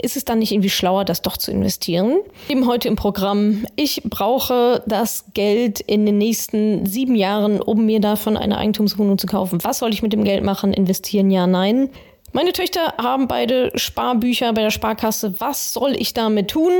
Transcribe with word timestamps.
Ist 0.00 0.16
es 0.16 0.24
dann 0.24 0.38
nicht 0.38 0.52
irgendwie 0.52 0.70
schlauer, 0.70 1.04
das 1.04 1.20
doch 1.20 1.36
zu 1.36 1.50
investieren? 1.50 2.20
Eben 2.48 2.66
heute 2.66 2.88
im 2.88 2.96
Programm. 2.96 3.66
Ich 3.76 4.02
brauche 4.04 4.82
das 4.86 5.26
Geld 5.34 5.80
in 5.80 6.06
den 6.06 6.18
nächsten 6.18 6.86
sieben 6.86 7.14
Jahren, 7.14 7.60
um 7.60 7.84
mir 7.84 8.00
davon 8.00 8.36
eine 8.36 8.56
Eigentumswohnung 8.56 9.18
zu 9.18 9.26
kaufen. 9.26 9.58
Was 9.62 9.78
soll 9.78 9.92
ich 9.92 10.02
mit 10.02 10.12
dem 10.12 10.24
Geld 10.24 10.42
machen? 10.42 10.72
Investieren? 10.72 11.30
Ja, 11.30 11.46
nein. 11.46 11.90
Meine 12.32 12.52
Töchter 12.54 12.94
haben 12.96 13.28
beide 13.28 13.70
Sparbücher 13.74 14.54
bei 14.54 14.62
der 14.62 14.70
Sparkasse. 14.70 15.34
Was 15.38 15.74
soll 15.74 15.94
ich 15.96 16.14
damit 16.14 16.48
tun? 16.48 16.72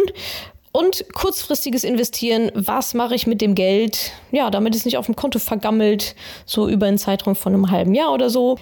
Und 0.73 1.05
kurzfristiges 1.13 1.85
Investieren, 1.85 2.51
was 2.55 2.95
mache 2.95 3.15
ich 3.15 3.27
mit 3.27 3.43
dem 3.43 3.55
Geld? 3.55 4.13
Ja, 4.31 4.51
damit 4.51 4.75
es 4.75 4.87
nicht 4.87 4.97
auf 4.97 5.07
dem 5.07 5.17
Konto 5.17 5.39
vergammelt, 5.39 6.17
so 6.47 6.69
über 6.69 6.87
einen 6.87 6.99
Zeitraum 6.99 7.37
von 7.37 7.53
einem 7.53 7.71
halben 7.71 7.95
Jahr 7.95 8.13
oder 8.13 8.31
so. 8.31 8.59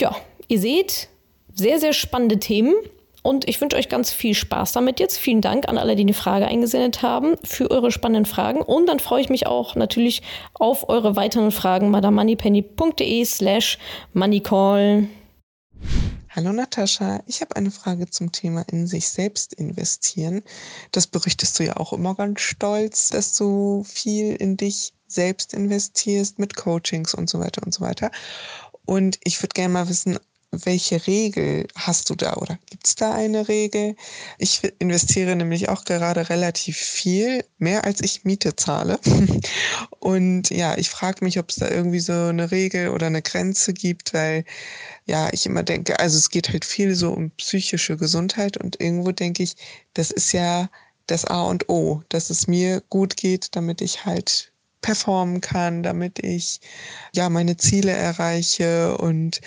Ja, 0.00 0.16
ihr 0.48 0.58
seht, 0.58 1.08
sehr, 1.54 1.78
sehr 1.78 1.92
spannende 1.92 2.38
Themen. 2.38 2.74
Und 3.22 3.46
ich 3.46 3.60
wünsche 3.60 3.76
euch 3.76 3.90
ganz 3.90 4.10
viel 4.10 4.34
Spaß 4.34 4.72
damit 4.72 4.98
jetzt. 4.98 5.18
Vielen 5.18 5.42
Dank 5.42 5.68
an 5.68 5.76
alle, 5.76 5.94
die 5.94 6.04
eine 6.04 6.14
Frage 6.14 6.46
eingesendet 6.46 7.02
haben, 7.02 7.36
für 7.44 7.70
eure 7.70 7.92
spannenden 7.92 8.24
Fragen. 8.24 8.62
Und 8.62 8.88
dann 8.88 8.98
freue 8.98 9.20
ich 9.20 9.28
mich 9.28 9.46
auch 9.46 9.74
natürlich 9.74 10.22
auf 10.54 10.88
eure 10.88 11.16
weiteren 11.16 11.50
Fragen. 11.50 11.90
madamoneypenny.de 11.90 13.24
slash 13.26 13.78
moneycall. 14.14 15.08
Hallo 16.32 16.52
Natascha, 16.52 17.24
ich 17.26 17.40
habe 17.40 17.56
eine 17.56 17.72
Frage 17.72 18.08
zum 18.08 18.30
Thema 18.30 18.62
in 18.70 18.86
sich 18.86 19.08
selbst 19.08 19.52
investieren. 19.52 20.42
Das 20.92 21.08
berichtest 21.08 21.58
du 21.58 21.64
ja 21.64 21.76
auch 21.76 21.92
immer 21.92 22.14
ganz 22.14 22.40
stolz, 22.40 23.08
dass 23.08 23.36
du 23.36 23.82
viel 23.82 24.36
in 24.36 24.56
dich 24.56 24.94
selbst 25.08 25.52
investierst 25.54 26.38
mit 26.38 26.54
Coachings 26.54 27.14
und 27.14 27.28
so 27.28 27.40
weiter 27.40 27.64
und 27.64 27.74
so 27.74 27.80
weiter. 27.80 28.12
Und 28.86 29.18
ich 29.24 29.42
würde 29.42 29.54
gerne 29.54 29.74
mal 29.74 29.88
wissen, 29.88 30.20
welche 30.52 31.06
Regel 31.06 31.68
hast 31.76 32.10
du 32.10 32.14
da 32.16 32.34
oder 32.34 32.58
gibt 32.68 32.86
es 32.86 32.96
da 32.96 33.14
eine 33.14 33.48
Regel? 33.48 33.94
Ich 34.38 34.62
investiere 34.80 35.36
nämlich 35.36 35.68
auch 35.68 35.84
gerade 35.84 36.28
relativ 36.28 36.76
viel, 36.76 37.44
mehr 37.58 37.84
als 37.84 38.00
ich 38.00 38.24
Miete 38.24 38.56
zahle. 38.56 38.98
Und 40.00 40.50
ja, 40.50 40.76
ich 40.76 40.90
frage 40.90 41.24
mich, 41.24 41.38
ob 41.38 41.50
es 41.50 41.56
da 41.56 41.68
irgendwie 41.68 42.00
so 42.00 42.12
eine 42.12 42.50
Regel 42.50 42.88
oder 42.88 43.06
eine 43.06 43.22
Grenze 43.22 43.72
gibt, 43.72 44.12
weil 44.12 44.44
ja, 45.06 45.28
ich 45.32 45.46
immer 45.46 45.62
denke, 45.62 45.98
also 46.00 46.18
es 46.18 46.30
geht 46.30 46.48
halt 46.48 46.64
viel 46.64 46.94
so 46.94 47.10
um 47.12 47.30
psychische 47.32 47.96
Gesundheit 47.96 48.56
und 48.56 48.80
irgendwo 48.80 49.12
denke 49.12 49.42
ich, 49.42 49.54
das 49.94 50.10
ist 50.10 50.32
ja 50.32 50.68
das 51.06 51.24
A 51.24 51.42
und 51.42 51.68
O, 51.68 52.02
dass 52.08 52.30
es 52.30 52.46
mir 52.46 52.82
gut 52.88 53.16
geht, 53.16 53.54
damit 53.56 53.80
ich 53.80 54.04
halt 54.04 54.52
performen 54.82 55.40
kann, 55.40 55.82
damit 55.82 56.18
ich 56.20 56.60
ja 57.14 57.28
meine 57.28 57.56
Ziele 57.56 57.92
erreiche 57.92 58.96
und 58.98 59.40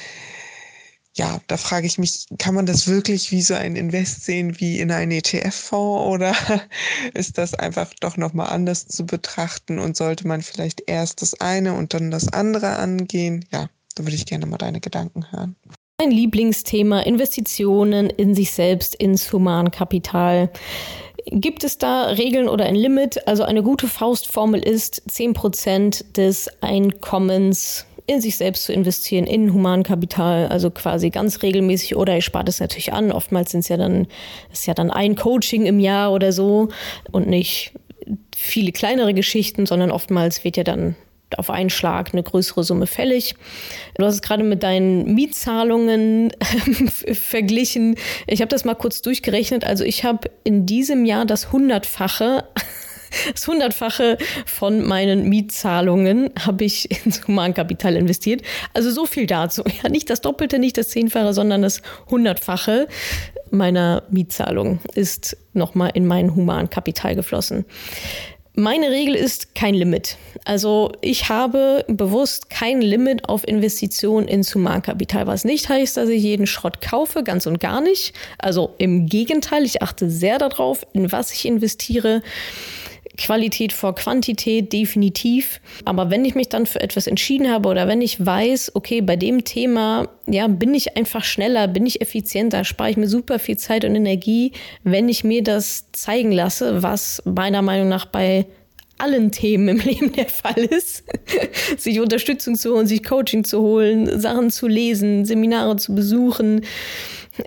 ja, 1.16 1.40
da 1.48 1.58
frage 1.58 1.86
ich 1.86 2.00
mich, 2.00 2.26
kann 2.40 2.56
man 2.56 2.66
das 2.66 2.88
wirklich 2.88 3.32
wie 3.32 3.44
so 3.44 3.54
ein 3.54 3.76
Invest 3.76 4.26
sehen 4.26 4.60
wie 4.60 4.80
in 4.80 4.92
einen 4.92 5.12
ETF-Fonds 5.12 6.08
oder 6.08 6.36
ist 7.14 7.38
das 7.38 7.54
einfach 7.54 7.92
doch 8.00 8.18
nochmal 8.18 8.50
anders 8.50 8.88
zu 8.88 9.06
betrachten 9.06 9.78
und 9.78 9.96
sollte 9.96 10.28
man 10.28 10.42
vielleicht 10.42 10.84
erst 10.88 11.22
das 11.22 11.40
eine 11.40 11.76
und 11.76 11.94
dann 11.94 12.10
das 12.10 12.34
andere 12.34 12.78
angehen? 12.78 13.46
Ja, 13.52 13.70
da 13.96 14.04
würde 14.04 14.16
ich 14.16 14.26
gerne 14.26 14.48
mal 14.48 14.58
deine 14.58 14.80
Gedanken 14.80 15.32
hören. 15.32 15.56
Mein 16.00 16.10
Lieblingsthema 16.10 17.02
Investitionen 17.02 18.10
in 18.10 18.34
sich 18.34 18.52
selbst, 18.52 18.96
ins 18.96 19.32
Humankapital. 19.32 20.52
Gibt 21.28 21.64
es 21.64 21.78
da 21.78 22.08
Regeln 22.08 22.50
oder 22.50 22.66
ein 22.66 22.76
Limit? 22.76 23.28
Also 23.28 23.44
eine 23.44 23.62
gute 23.62 23.88
Faustformel 23.88 24.62
ist 24.62 25.04
10% 25.08 26.14
des 26.14 26.50
Einkommens 26.62 27.86
in 28.06 28.22
sich 28.22 28.38
selbst 28.38 28.66
zu 28.66 28.74
investieren, 28.74 29.26
in 29.26 29.54
Humankapital, 29.54 30.48
also 30.48 30.70
quasi 30.70 31.10
ganz 31.10 31.42
regelmäßig 31.42 31.96
oder 31.96 32.18
ich 32.18 32.26
spare 32.26 32.46
das 32.46 32.60
natürlich 32.60 32.94
an. 32.94 33.12
Oftmals 33.12 33.52
sind 33.52 33.62
es 33.62 33.70
ja 33.70 33.78
dann, 33.78 34.08
ist 34.52 34.66
ja 34.68 34.74
dann 34.74 34.92
ein 34.92 35.16
Coaching 35.16 35.66
im 35.66 35.80
Jahr 35.80 36.12
oder 36.12 36.32
so 36.32 36.70
und 37.12 37.28
nicht 37.28 37.74
viele 38.36 38.72
kleinere 38.72 39.14
Geschichten, 39.14 39.66
sondern 39.66 39.92
oftmals 39.92 40.44
wird 40.44 40.58
ja 40.58 40.64
dann 40.64 40.96
auf 41.38 41.50
einen 41.50 41.70
Schlag 41.70 42.14
eine 42.14 42.22
größere 42.24 42.64
Summe 42.64 42.88
fällig. 42.88 43.36
Du 43.96 44.06
hast 44.06 44.16
es 44.16 44.22
gerade 44.22 44.44
mit 44.44 44.64
deinen 44.64 45.14
Mietzahlungen 45.16 46.32
verglichen. 47.14 47.96
Ich 48.28 48.42
habe 48.42 48.50
das 48.50 48.66
mal 48.66 48.76
kurz 48.76 49.02
durchgerechnet. 49.02 49.66
Also 49.66 49.84
ich 49.84 50.04
habe 50.04 50.30
in 50.44 50.66
diesem 50.66 51.06
Jahr 51.06 51.26
das 51.26 51.52
hundertfache 51.52 52.46
das 53.34 53.48
Hundertfache 53.48 54.18
von 54.46 54.84
meinen 54.86 55.30
Mietzahlungen 55.30 56.32
habe 56.40 56.66
ich 56.66 57.06
ins 57.06 57.28
Humankapital 57.28 57.96
investiert. 57.96 58.42
Also 58.74 58.92
so 58.92 59.06
viel 59.06 59.28
dazu. 59.28 59.64
Ja, 59.84 59.90
nicht 59.90 60.10
das 60.10 60.22
Doppelte, 60.22 60.60
nicht 60.60 60.78
das 60.78 60.90
Zehnfache, 60.90 61.34
sondern 61.34 61.64
das 61.64 61.82
Hundertfache 62.10 62.88
meiner 63.50 64.04
Mietzahlung 64.10 64.80
ist 64.94 65.36
nochmal 65.54 65.92
in 65.94 66.06
mein 66.06 66.36
Humankapital 66.36 67.16
geflossen. 67.16 67.66
Meine 68.56 68.92
Regel 68.92 69.16
ist 69.16 69.56
kein 69.56 69.74
Limit. 69.74 70.18
Also 70.46 70.92
ich 71.02 71.28
habe 71.28 71.86
bewusst 71.88 72.52
kein 72.52 72.82
Limit 72.82 73.28
auf 73.28 73.48
Investitionen 73.48 74.28
ins 74.28 74.54
Humankapital, 74.54 75.26
was 75.26 75.44
nicht 75.44 75.70
heißt, 75.70 75.98
dass 75.98 76.08
ich 76.08 76.22
jeden 76.22 76.46
Schrott 76.46 76.80
kaufe, 76.80 77.24
ganz 77.24 77.48
und 77.48 77.60
gar 77.60 77.82
nicht. 77.82 78.14
Also 78.38 78.76
im 78.78 79.08
Gegenteil, 79.08 79.64
ich 79.64 79.82
achte 79.82 80.08
sehr 80.08 80.38
darauf, 80.38 80.86
in 80.94 81.12
was 81.12 81.34
ich 81.34 81.46
investiere. 81.46 82.22
Qualität 83.18 83.74
vor 83.74 83.94
Quantität, 83.96 84.74
definitiv. 84.74 85.62
Aber 85.86 86.10
wenn 86.10 86.26
ich 86.26 86.36
mich 86.36 86.50
dann 86.50 86.66
für 86.66 86.82
etwas 86.82 87.08
entschieden 87.08 87.50
habe 87.50 87.70
oder 87.70 87.88
wenn 87.88 88.02
ich 88.02 88.24
weiß, 88.24 88.76
okay, 88.76 89.02
bei 89.02 89.16
dem 89.16 89.44
Thema, 89.44 90.08
ja, 90.28 90.48
bin 90.48 90.74
ich 90.74 90.98
einfach 90.98 91.24
schneller, 91.24 91.68
bin 91.68 91.86
ich 91.86 92.02
effizienter, 92.02 92.64
spare 92.64 92.90
ich 92.90 92.98
mir 92.98 93.08
super 93.08 93.40
viel 93.40 93.58
Zeit 93.58 93.86
und 93.86 93.96
Energie, 93.96 94.54
wenn 94.84 95.10
ich 95.10 95.24
mir 95.24 95.44
das 95.44 95.92
zeigen 95.92 96.32
lasse, 96.32 96.82
was 96.82 97.22
meiner 97.26 97.62
Meinung 97.62 97.90
nach 97.90 98.06
bei 98.06 98.48
allen 98.98 99.32
Themen 99.32 99.68
im 99.68 99.80
Leben 99.86 100.14
der 100.14 100.30
Fall 100.30 100.64
ist, 100.64 101.04
sich 101.78 102.00
Unterstützung 102.00 102.56
zu 102.56 102.74
holen, 102.74 102.88
sich 102.88 103.04
Coaching 103.04 103.44
zu 103.44 103.62
holen, 103.62 104.20
Sachen 104.20 104.50
zu 104.50 104.68
lesen, 104.68 105.26
Seminare 105.26 105.76
zu 105.76 105.94
besuchen, 105.94 106.62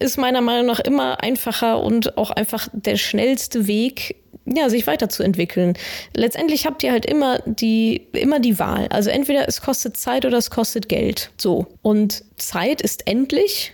ist 0.01 0.19
meiner 0.19 0.41
Meinung 0.41 0.67
nach 0.67 0.81
immer 0.81 1.23
einfacher 1.23 1.81
und 1.81 2.19
auch 2.19 2.31
einfach 2.31 2.69
der 2.73 2.97
schnellste 2.97 3.67
Weg, 3.67 4.17
ja, 4.47 4.69
sich 4.69 4.87
weiterzuentwickeln. 4.87 5.75
Letztendlich 6.15 6.67
habt 6.67 6.83
ihr 6.83 6.93
halt 6.93 7.07
immer 7.07 7.41
die, 7.45 8.07
immer 8.13 8.41
die 8.41 8.59
Wahl. 8.59 8.87
Also 8.89 9.11
entweder 9.11 9.49
es 9.49 9.61
kostet 9.61 9.97
Zeit 9.97 10.25
oder 10.25 10.39
es 10.39 10.51
kostet 10.51 10.89
Geld. 10.89 11.31
So. 11.37 11.67
Und 11.83 12.25
Zeit 12.37 12.81
ist 12.81 13.07
endlich 13.07 13.73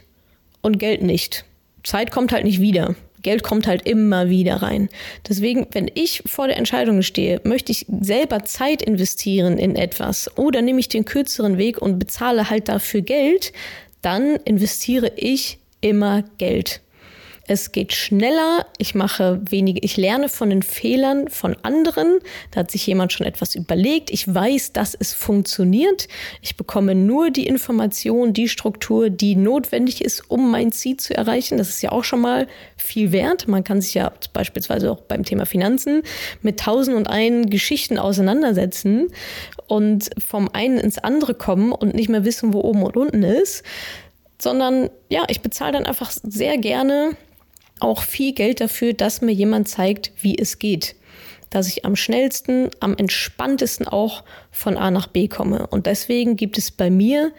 und 0.63 0.79
Geld 0.79 1.03
nicht. 1.03 1.45
Zeit 1.83 2.11
kommt 2.11 2.33
halt 2.33 2.45
nicht 2.45 2.61
wieder. 2.61 2.95
Geld 3.23 3.43
kommt 3.43 3.67
halt 3.67 3.87
immer 3.87 4.29
wieder 4.29 4.57
rein. 4.57 4.89
Deswegen, 5.29 5.67
wenn 5.71 5.91
ich 5.95 6.23
vor 6.27 6.49
der 6.49 6.57
Entscheidung 6.57 7.03
stehe, 7.03 7.41
möchte 7.45 7.71
ich 7.71 7.87
selber 8.01 8.45
Zeit 8.45 8.83
investieren 8.83 9.59
in 9.59 9.77
etwas 9.77 10.37
oder 10.37 10.61
nehme 10.61 10.81
ich 10.81 10.89
den 10.89 11.05
kürzeren 11.05 11.57
Weg 11.57 11.81
und 11.81 11.99
bezahle 11.99 12.51
halt 12.51 12.69
dafür 12.69 13.01
Geld, 13.03 13.53
dann 14.01 14.37
investiere 14.45 15.13
ich 15.17 15.59
immer 15.81 16.25
Geld. 16.39 16.81
Es 17.53 17.71
geht 17.71 17.93
schneller, 17.93 18.65
ich 18.79 18.95
mache 18.95 19.39
weniger, 19.45 19.81
ich 19.83 19.99
lerne 19.99 20.31
von 20.31 20.49
den 20.49 20.63
Fehlern 20.63 21.29
von 21.29 21.55
anderen. 21.61 22.21
Da 22.51 22.61
hat 22.61 22.71
sich 22.71 22.87
jemand 22.87 23.13
schon 23.13 23.27
etwas 23.27 23.55
überlegt. 23.55 24.09
Ich 24.11 24.27
weiß, 24.35 24.73
dass 24.73 24.95
es 24.99 25.13
funktioniert. 25.13 26.09
Ich 26.41 26.57
bekomme 26.57 26.95
nur 26.95 27.31
die 27.31 27.47
Information, 27.47 28.33
die 28.33 28.49
Struktur, 28.49 29.11
die 29.11 29.37
notwendig 29.37 30.03
ist, 30.03 30.31
um 30.31 30.51
mein 30.51 30.73
Ziel 30.73 30.97
zu 30.97 31.15
erreichen. 31.15 31.59
Das 31.59 31.69
ist 31.69 31.83
ja 31.83 31.93
auch 31.93 32.05
schon 32.05 32.23
mal 32.23 32.47
viel 32.79 33.13
wert. 33.13 33.49
Man 33.49 33.65
kann 33.65 33.83
sich 33.83 33.93
ja 33.93 34.15
beispielsweise 34.33 34.91
auch 34.91 35.03
beim 35.03 35.23
Thema 35.23 35.45
Finanzen 35.45 36.05
mit 36.41 36.59
tausend 36.59 36.97
und 36.97 37.07
einen 37.07 37.51
Geschichten 37.51 37.99
auseinandersetzen 37.99 39.09
und 39.67 40.09
vom 40.27 40.49
einen 40.55 40.79
ins 40.79 40.97
andere 40.97 41.35
kommen 41.35 41.73
und 41.73 41.95
nicht 41.95 42.09
mehr 42.09 42.25
wissen, 42.25 42.55
wo 42.55 42.63
oben 42.63 42.83
und 42.83 42.97
unten 42.97 43.23
ist 43.23 43.63
sondern 44.41 44.91
ja, 45.09 45.23
ich 45.29 45.41
bezahle 45.41 45.75
dann 45.75 45.87
einfach 45.87 46.11
sehr 46.11 46.59
gerne 46.59 47.17
auch 47.83 48.03
viel 48.03 48.33
Geld 48.33 48.61
dafür, 48.61 48.93
dass 48.93 49.21
mir 49.21 49.33
jemand 49.33 49.69
zeigt, 49.69 50.13
wie 50.21 50.39
es 50.39 50.59
geht. 50.59 50.97
Dass 51.51 51.69
ich 51.69 51.85
am 51.85 51.97
schnellsten, 51.97 52.71
am 52.81 52.97
entspanntesten 52.97 53.87
auch 53.87 54.25
von 54.51 54.77
A 54.77 54.91
nach 54.91 55.07
B 55.07 55.29
komme. 55.29 55.67
Und 55.67 55.87
deswegen 55.87 56.37
gibt 56.37 56.59
es 56.59 56.71
bei 56.71 56.91
mir 56.91 57.33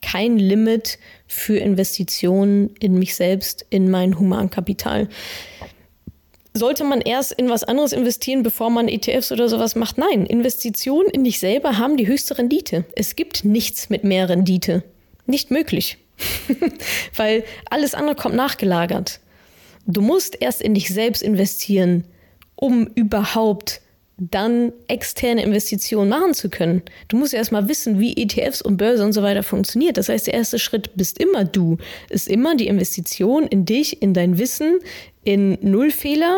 kein 0.00 0.38
Limit 0.38 0.98
für 1.26 1.56
Investitionen 1.56 2.74
in 2.78 2.98
mich 2.98 3.14
selbst, 3.14 3.66
in 3.70 3.90
mein 3.90 4.18
Humankapital. 4.18 5.08
Sollte 6.52 6.84
man 6.84 7.00
erst 7.00 7.32
in 7.32 7.48
was 7.48 7.64
anderes 7.64 7.92
investieren, 7.92 8.42
bevor 8.42 8.70
man 8.70 8.86
ETFs 8.86 9.32
oder 9.32 9.48
sowas 9.48 9.74
macht? 9.74 9.98
Nein, 9.98 10.24
Investitionen 10.24 11.10
in 11.10 11.24
dich 11.24 11.40
selber 11.40 11.78
haben 11.78 11.96
die 11.96 12.06
höchste 12.06 12.38
Rendite. 12.38 12.84
Es 12.94 13.16
gibt 13.16 13.44
nichts 13.44 13.90
mit 13.90 14.04
mehr 14.04 14.28
Rendite. 14.28 14.84
Nicht 15.26 15.50
möglich. 15.50 15.98
Weil 17.16 17.44
alles 17.70 17.94
andere 17.94 18.14
kommt 18.14 18.36
nachgelagert. 18.36 19.20
Du 19.86 20.00
musst 20.00 20.40
erst 20.40 20.62
in 20.62 20.74
dich 20.74 20.88
selbst 20.88 21.22
investieren, 21.22 22.04
um 22.56 22.86
überhaupt 22.94 23.80
dann 24.16 24.72
externe 24.86 25.42
Investitionen 25.42 26.08
machen 26.08 26.34
zu 26.34 26.48
können. 26.48 26.82
Du 27.08 27.16
musst 27.16 27.34
erst 27.34 27.50
mal 27.50 27.68
wissen, 27.68 27.98
wie 27.98 28.16
ETFs 28.16 28.62
und 28.62 28.76
Börse 28.76 29.04
und 29.04 29.12
so 29.12 29.22
weiter 29.22 29.42
funktioniert. 29.42 29.96
Das 29.96 30.08
heißt, 30.08 30.28
der 30.28 30.34
erste 30.34 30.58
Schritt 30.58 30.96
bist 30.96 31.18
immer 31.18 31.44
du. 31.44 31.78
Ist 32.10 32.28
immer 32.28 32.56
die 32.56 32.68
Investition 32.68 33.46
in 33.46 33.64
dich, 33.64 34.02
in 34.02 34.14
dein 34.14 34.38
Wissen, 34.38 34.78
in 35.24 35.58
Nullfehler 35.60 36.36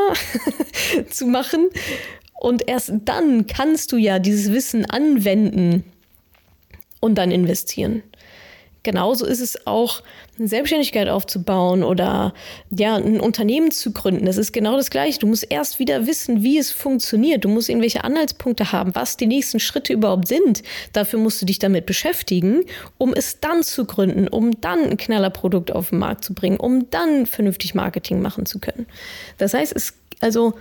zu 1.10 1.26
machen. 1.26 1.68
Und 2.40 2.66
erst 2.66 2.92
dann 3.04 3.46
kannst 3.46 3.92
du 3.92 3.98
ja 3.98 4.18
dieses 4.18 4.52
Wissen 4.52 4.86
anwenden 4.86 5.84
und 7.00 7.16
dann 7.16 7.30
investieren 7.30 8.02
genauso 8.86 9.26
ist 9.26 9.40
es 9.40 9.66
auch, 9.66 10.00
eine 10.38 10.48
Selbstständigkeit 10.48 11.08
aufzubauen 11.08 11.82
oder 11.82 12.32
ja, 12.70 12.94
ein 12.96 13.20
Unternehmen 13.20 13.70
zu 13.70 13.92
gründen. 13.92 14.26
Das 14.26 14.36
ist 14.36 14.52
genau 14.52 14.76
das 14.76 14.90
Gleiche. 14.90 15.18
Du 15.18 15.26
musst 15.26 15.46
erst 15.50 15.78
wieder 15.78 16.06
wissen, 16.06 16.42
wie 16.42 16.56
es 16.56 16.70
funktioniert. 16.70 17.44
Du 17.44 17.48
musst 17.48 17.68
irgendwelche 17.68 18.04
Anhaltspunkte 18.04 18.70
haben, 18.70 18.94
was 18.94 19.16
die 19.16 19.26
nächsten 19.26 19.60
Schritte 19.60 19.92
überhaupt 19.92 20.28
sind. 20.28 20.62
Dafür 20.92 21.18
musst 21.18 21.42
du 21.42 21.46
dich 21.46 21.58
damit 21.58 21.84
beschäftigen, 21.84 22.64
um 22.96 23.12
es 23.12 23.40
dann 23.40 23.62
zu 23.62 23.86
gründen, 23.86 24.28
um 24.28 24.60
dann 24.60 24.84
ein 24.84 24.96
Knallerprodukt 24.96 25.72
auf 25.72 25.90
den 25.90 25.98
Markt 25.98 26.24
zu 26.24 26.32
bringen, 26.32 26.58
um 26.58 26.88
dann 26.90 27.26
vernünftig 27.26 27.74
Marketing 27.74 28.22
machen 28.22 28.46
zu 28.46 28.60
können. 28.60 28.86
Das 29.38 29.52
heißt, 29.52 29.74
es, 29.74 29.94
also, 30.20 30.54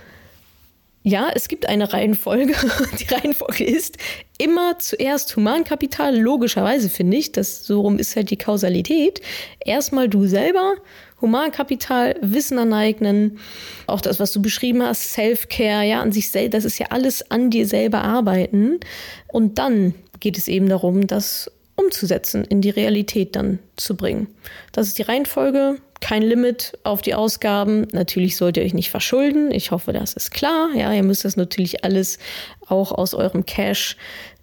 ja, 1.07 1.29
es 1.35 1.47
gibt 1.47 1.69
eine 1.69 1.93
Reihenfolge. 1.93 2.55
Die 2.99 3.13
Reihenfolge 3.13 3.63
ist 3.63 3.97
immer 4.39 4.79
zuerst 4.79 5.35
Humankapital, 5.35 6.17
logischerweise 6.17 6.89
finde 6.89 7.17
ich, 7.17 7.31
das 7.31 7.63
so 7.63 7.81
rum 7.81 7.99
ist 7.99 8.15
halt 8.15 8.31
die 8.31 8.37
Kausalität. 8.37 9.21
Erstmal 9.63 10.09
du 10.09 10.25
selber, 10.25 10.73
Humankapital, 11.21 12.15
Wissen 12.21 12.57
aneignen, 12.57 13.37
auch 13.85 14.01
das, 14.01 14.19
was 14.19 14.31
du 14.31 14.41
beschrieben 14.41 14.81
hast, 14.81 15.13
Self-Care, 15.13 15.85
ja, 15.85 16.01
an 16.01 16.11
sich 16.11 16.31
selbst, 16.31 16.55
das 16.55 16.65
ist 16.65 16.79
ja 16.79 16.87
alles 16.89 17.29
an 17.29 17.51
dir 17.51 17.67
selber 17.67 18.03
arbeiten. 18.03 18.79
Und 19.27 19.59
dann 19.59 19.93
geht 20.19 20.39
es 20.39 20.47
eben 20.47 20.67
darum, 20.67 21.05
das 21.05 21.51
umzusetzen, 21.75 22.45
in 22.45 22.61
die 22.61 22.71
Realität 22.71 23.35
dann 23.35 23.59
zu 23.75 23.95
bringen. 23.95 24.25
Das 24.71 24.87
ist 24.87 24.97
die 24.97 25.03
Reihenfolge 25.03 25.77
kein 26.01 26.21
Limit 26.21 26.77
auf 26.83 27.01
die 27.01 27.15
Ausgaben. 27.15 27.87
Natürlich 27.91 28.37
sollt 28.37 28.57
ihr 28.57 28.63
euch 28.63 28.73
nicht 28.73 28.89
verschulden. 28.89 29.51
Ich 29.51 29.71
hoffe, 29.71 29.93
das 29.93 30.13
ist 30.13 30.31
klar. 30.31 30.69
Ja, 30.75 30.91
ihr 30.93 31.03
müsst 31.03 31.25
das 31.25 31.37
natürlich 31.37 31.83
alles 31.83 32.19
auch 32.67 32.91
aus 32.91 33.13
eurem 33.13 33.45
Cash 33.45 33.97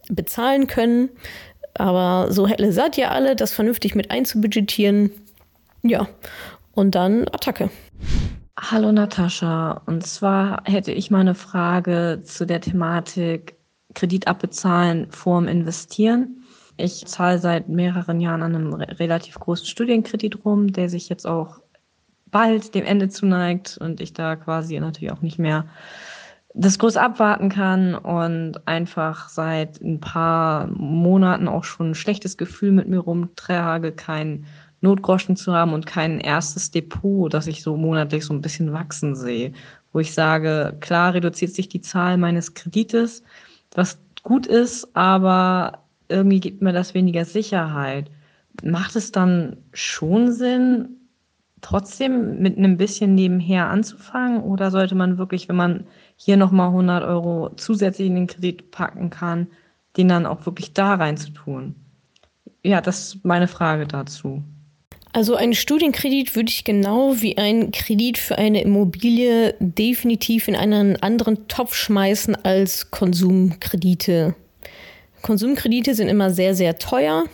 bezahlen 0.08 0.66
können. 0.66 1.10
Aber 1.75 2.32
so 2.32 2.46
helle 2.46 2.72
seid 2.72 2.99
ihr 2.99 3.10
alle, 3.10 3.37
das 3.37 3.52
vernünftig 3.52 3.94
mit 3.94 4.10
einzubudgetieren. 4.10 5.10
Ja, 5.82 6.08
und 6.72 6.94
dann 6.94 7.28
Attacke. 7.28 7.70
Hallo 8.58 8.93
Natascha, 8.93 9.82
und 9.87 10.06
zwar 10.06 10.62
hätte 10.64 10.93
ich 10.93 11.10
mal 11.10 11.20
eine 11.20 11.34
Frage 11.34 12.20
zu 12.22 12.46
der 12.46 12.60
Thematik 12.60 13.56
Kredit 13.94 14.26
abbezahlen 14.28 15.10
vorm 15.10 15.49
Investieren. 15.49 16.42
Ich 16.77 17.05
zahle 17.07 17.39
seit 17.39 17.69
mehreren 17.69 18.21
Jahren 18.21 18.43
an 18.43 18.55
einem 18.55 18.75
relativ 18.75 19.35
großen 19.35 19.67
Studienkredit 19.67 20.45
rum, 20.45 20.73
der 20.73 20.89
sich 20.89 21.09
jetzt 21.09 21.27
auch 21.27 21.61
bald 22.31 22.75
dem 22.75 22.85
Ende 22.85 23.09
zuneigt 23.09 23.79
und 23.79 24.01
ich 24.01 24.13
da 24.13 24.37
quasi 24.37 24.79
natürlich 24.81 25.13
auch 25.13 25.21
nicht 25.21 25.39
mehr 25.39 25.67
das 26.55 26.79
groß 26.79 26.97
abwarten 26.97 27.49
kann 27.49 27.95
und 27.95 28.67
einfach 28.67 29.29
seit 29.29 29.81
ein 29.81 30.01
paar 30.01 30.67
Monaten 30.67 31.49
auch 31.49 31.65
schon 31.65 31.91
ein 31.91 31.95
schlechtes 31.95 32.37
Gefühl 32.37 32.73
mit 32.73 32.89
mir 32.89 32.99
rumtrage, 32.99 33.93
kein 33.93 34.45
Notgroschen 34.83 35.37
zu 35.37 35.55
haben 35.55 35.73
und 35.73 35.87
kein 35.87 36.21
erstes 36.21 36.71
Depot, 36.71 37.33
das 37.33 37.47
ich 37.47 37.63
so 37.63 37.77
monatlich 37.77 38.25
so 38.25 38.35
ein 38.35 38.43
bisschen 38.43 38.73
wachsen 38.73 39.15
sehe, 39.15 39.53
wo 39.93 40.01
ich 40.01 40.13
sage, 40.13 40.77
klar 40.81 41.15
reduziert 41.15 41.55
sich 41.55 41.69
die 41.69 41.81
Zahl 41.81 42.19
meines 42.19 42.55
Kredites, 42.55 43.23
was 43.75 43.99
gut 44.23 44.47
ist, 44.47 44.95
aber 44.95 45.81
irgendwie 46.12 46.41
gibt 46.41 46.62
mir 46.62 46.73
das 46.73 46.94
weniger 46.94 47.25
Sicherheit. 47.25 48.11
Macht 48.62 48.97
es 48.97 49.12
dann 49.12 49.56
schon 49.73 50.32
Sinn, 50.32 50.88
trotzdem 51.62 52.41
mit 52.41 52.59
einem 52.59 52.76
bisschen 52.76 53.14
nebenher 53.14 53.70
anzufangen? 53.70 54.43
Oder 54.43 54.70
sollte 54.70 54.94
man 54.94 55.19
wirklich, 55.19 55.49
wenn 55.49 55.56
man 55.56 55.87
hier 56.17 56.37
nochmal 56.37 56.69
100 56.69 57.03
Euro 57.05 57.50
zusätzlich 57.56 58.09
in 58.09 58.14
den 58.14 58.26
Kredit 58.26 58.70
packen 58.70 59.11
kann, 59.11 59.47
den 59.97 60.09
dann 60.09 60.26
auch 60.26 60.45
wirklich 60.45 60.75
da 60.75 60.95
rein 60.95 61.16
zu 61.16 61.31
tun? 61.31 61.75
Ja, 62.62 62.81
das 62.81 63.14
ist 63.14 63.25
meine 63.25 63.49
Frage 63.49 63.87
dazu. 63.87 64.42
Also 65.14 65.35
einen 65.35 65.54
Studienkredit 65.54 66.35
würde 66.35 66.49
ich 66.49 66.64
genau 66.64 67.21
wie 67.21 67.37
einen 67.37 67.71
Kredit 67.71 68.16
für 68.16 68.38
eine 68.38 68.62
Immobilie 68.62 69.54
definitiv 69.61 70.49
in 70.49 70.57
einen 70.57 70.97
anderen 71.02 71.49
Topf 71.49 71.75
schmeißen 71.75 72.35
als 72.45 72.90
Konsumkredite. 72.90 74.35
Konsumkredite 75.23 75.95
sind 75.95 76.09
immer 76.09 76.31
sehr, 76.31 76.55
sehr 76.55 76.79
teuer 76.79 77.25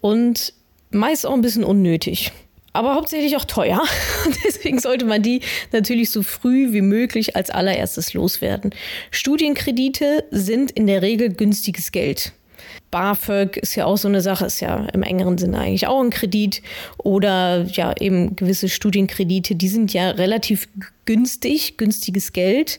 und 0.00 0.52
meist 0.90 1.26
auch 1.26 1.34
ein 1.34 1.42
bisschen 1.42 1.64
unnötig. 1.64 2.32
Aber 2.72 2.94
hauptsächlich 2.94 3.36
auch 3.36 3.44
teuer. 3.44 3.82
Deswegen 4.44 4.78
sollte 4.78 5.04
man 5.04 5.22
die 5.22 5.40
natürlich 5.72 6.10
so 6.10 6.22
früh 6.22 6.72
wie 6.72 6.82
möglich 6.82 7.34
als 7.34 7.50
allererstes 7.50 8.14
loswerden. 8.14 8.72
Studienkredite 9.10 10.24
sind 10.30 10.70
in 10.70 10.86
der 10.86 11.02
Regel 11.02 11.30
günstiges 11.30 11.92
Geld. 11.92 12.32
BAföG 12.90 13.56
ist 13.56 13.74
ja 13.74 13.84
auch 13.84 13.98
so 13.98 14.08
eine 14.08 14.20
Sache, 14.20 14.46
ist 14.46 14.60
ja 14.60 14.86
im 14.92 15.02
engeren 15.02 15.38
Sinne 15.38 15.58
eigentlich 15.58 15.86
auch 15.86 16.02
ein 16.02 16.10
Kredit. 16.10 16.62
Oder 16.98 17.64
ja, 17.64 17.94
eben 17.98 18.36
gewisse 18.36 18.68
Studienkredite, 18.68 19.54
die 19.54 19.68
sind 19.68 19.92
ja 19.92 20.10
relativ 20.10 20.68
günstig, 21.04 21.76
günstiges 21.76 22.32
Geld. 22.32 22.78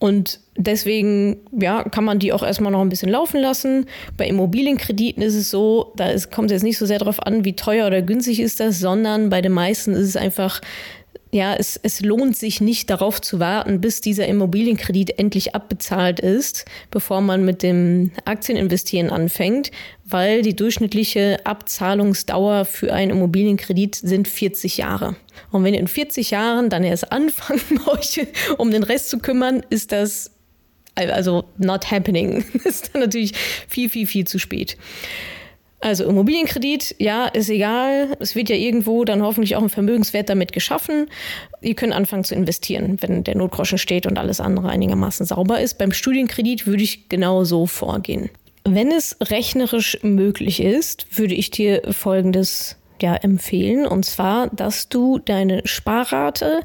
Und 0.00 0.40
deswegen 0.56 1.36
ja, 1.52 1.84
kann 1.84 2.04
man 2.04 2.18
die 2.18 2.32
auch 2.32 2.42
erstmal 2.42 2.72
noch 2.72 2.80
ein 2.80 2.88
bisschen 2.88 3.10
laufen 3.10 3.38
lassen. 3.38 3.84
Bei 4.16 4.26
Immobilienkrediten 4.26 5.22
ist 5.22 5.34
es 5.34 5.50
so, 5.50 5.92
da 5.96 6.08
ist, 6.08 6.30
kommt 6.30 6.50
es 6.50 6.54
jetzt 6.54 6.62
nicht 6.62 6.78
so 6.78 6.86
sehr 6.86 6.98
darauf 6.98 7.24
an, 7.26 7.44
wie 7.44 7.54
teuer 7.54 7.86
oder 7.86 8.00
günstig 8.00 8.40
ist 8.40 8.60
das, 8.60 8.78
sondern 8.78 9.28
bei 9.28 9.42
den 9.42 9.52
meisten 9.52 9.92
ist 9.92 10.08
es 10.08 10.16
einfach 10.16 10.62
ja, 11.32 11.54
es, 11.54 11.78
es 11.82 12.00
lohnt 12.00 12.36
sich 12.36 12.60
nicht 12.60 12.90
darauf 12.90 13.20
zu 13.20 13.38
warten, 13.38 13.80
bis 13.80 14.00
dieser 14.00 14.26
Immobilienkredit 14.26 15.18
endlich 15.18 15.54
abbezahlt 15.54 16.18
ist, 16.18 16.64
bevor 16.90 17.20
man 17.20 17.44
mit 17.44 17.62
dem 17.62 18.10
Aktieninvestieren 18.24 19.10
anfängt, 19.10 19.70
weil 20.04 20.42
die 20.42 20.56
durchschnittliche 20.56 21.38
Abzahlungsdauer 21.44 22.64
für 22.64 22.92
einen 22.92 23.12
Immobilienkredit 23.12 23.94
sind 23.94 24.26
40 24.26 24.78
Jahre. 24.78 25.14
Und 25.52 25.62
wenn 25.62 25.74
ihr 25.74 25.80
in 25.80 25.88
40 25.88 26.32
Jahren 26.32 26.68
dann 26.68 26.82
erst 26.82 27.12
anfangen 27.12 27.80
euch 27.86 28.26
um 28.58 28.72
den 28.72 28.82
Rest 28.82 29.10
zu 29.10 29.18
kümmern, 29.18 29.62
ist 29.70 29.92
das 29.92 30.32
also 30.96 31.44
not 31.58 31.90
happening. 31.90 32.44
ist 32.64 32.92
dann 32.92 33.02
natürlich 33.02 33.34
viel, 33.68 33.88
viel, 33.88 34.06
viel 34.06 34.26
zu 34.26 34.38
spät. 34.38 34.76
Also 35.80 36.04
Immobilienkredit, 36.04 36.96
ja, 36.98 37.26
ist 37.26 37.48
egal. 37.48 38.14
Es 38.20 38.36
wird 38.36 38.50
ja 38.50 38.56
irgendwo 38.56 39.04
dann 39.04 39.22
hoffentlich 39.22 39.56
auch 39.56 39.62
ein 39.62 39.70
Vermögenswert 39.70 40.28
damit 40.28 40.52
geschaffen. 40.52 41.08
Ihr 41.62 41.74
könnt 41.74 41.94
anfangen 41.94 42.24
zu 42.24 42.34
investieren, 42.34 42.98
wenn 43.00 43.24
der 43.24 43.36
Notgroschen 43.36 43.78
steht 43.78 44.06
und 44.06 44.18
alles 44.18 44.40
andere 44.40 44.68
einigermaßen 44.68 45.24
sauber 45.24 45.60
ist. 45.60 45.78
Beim 45.78 45.92
Studienkredit 45.92 46.66
würde 46.66 46.82
ich 46.82 47.08
genau 47.08 47.44
so 47.44 47.66
vorgehen. 47.66 48.28
Wenn 48.64 48.92
es 48.92 49.16
rechnerisch 49.22 49.98
möglich 50.02 50.62
ist, 50.62 51.18
würde 51.18 51.34
ich 51.34 51.50
dir 51.50 51.80
Folgendes 51.90 52.76
ja 53.00 53.14
empfehlen. 53.14 53.86
Und 53.86 54.04
zwar, 54.04 54.48
dass 54.48 54.90
du 54.90 55.18
deine 55.18 55.62
Sparrate 55.64 56.60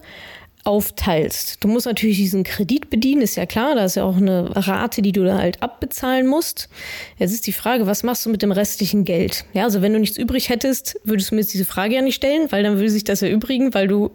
aufteilst. 0.66 1.64
Du 1.64 1.68
musst 1.68 1.86
natürlich 1.86 2.18
diesen 2.18 2.44
Kredit 2.44 2.90
bedienen, 2.90 3.22
ist 3.22 3.36
ja 3.36 3.46
klar, 3.46 3.76
da 3.76 3.86
ist 3.86 3.96
ja 3.96 4.04
auch 4.04 4.18
eine 4.18 4.50
Rate, 4.56 5.02
die 5.02 5.12
du 5.12 5.24
da 5.24 5.38
halt 5.38 5.62
abbezahlen 5.62 6.28
musst. 6.28 6.70
Jetzt 7.18 7.34
ist 7.34 7.48
die 7.48 7.54
Frage, 7.54 7.88
was 7.88 8.04
machst 8.04 8.26
du 8.26 8.30
mit 8.30 8.42
dem 8.42 8.52
restlichen 8.52 9.06
Geld? 9.06 9.46
Ja, 9.54 9.64
also 9.64 9.82
wenn 9.82 9.94
du 9.94 10.00
nichts 10.00 10.18
übrig 10.18 10.50
hättest, 10.50 11.00
würdest 11.04 11.32
du 11.32 11.36
mir 11.36 11.42
jetzt 11.42 11.54
diese 11.54 11.66
Frage 11.66 11.96
ja 11.96 12.02
nicht 12.02 12.16
stellen, 12.16 12.52
weil 12.52 12.64
dann 12.64 12.76
würde 12.76 12.90
sich 12.90 13.04
das 13.04 13.22
erübrigen, 13.22 13.74
weil 13.74 13.88
du 13.88 14.12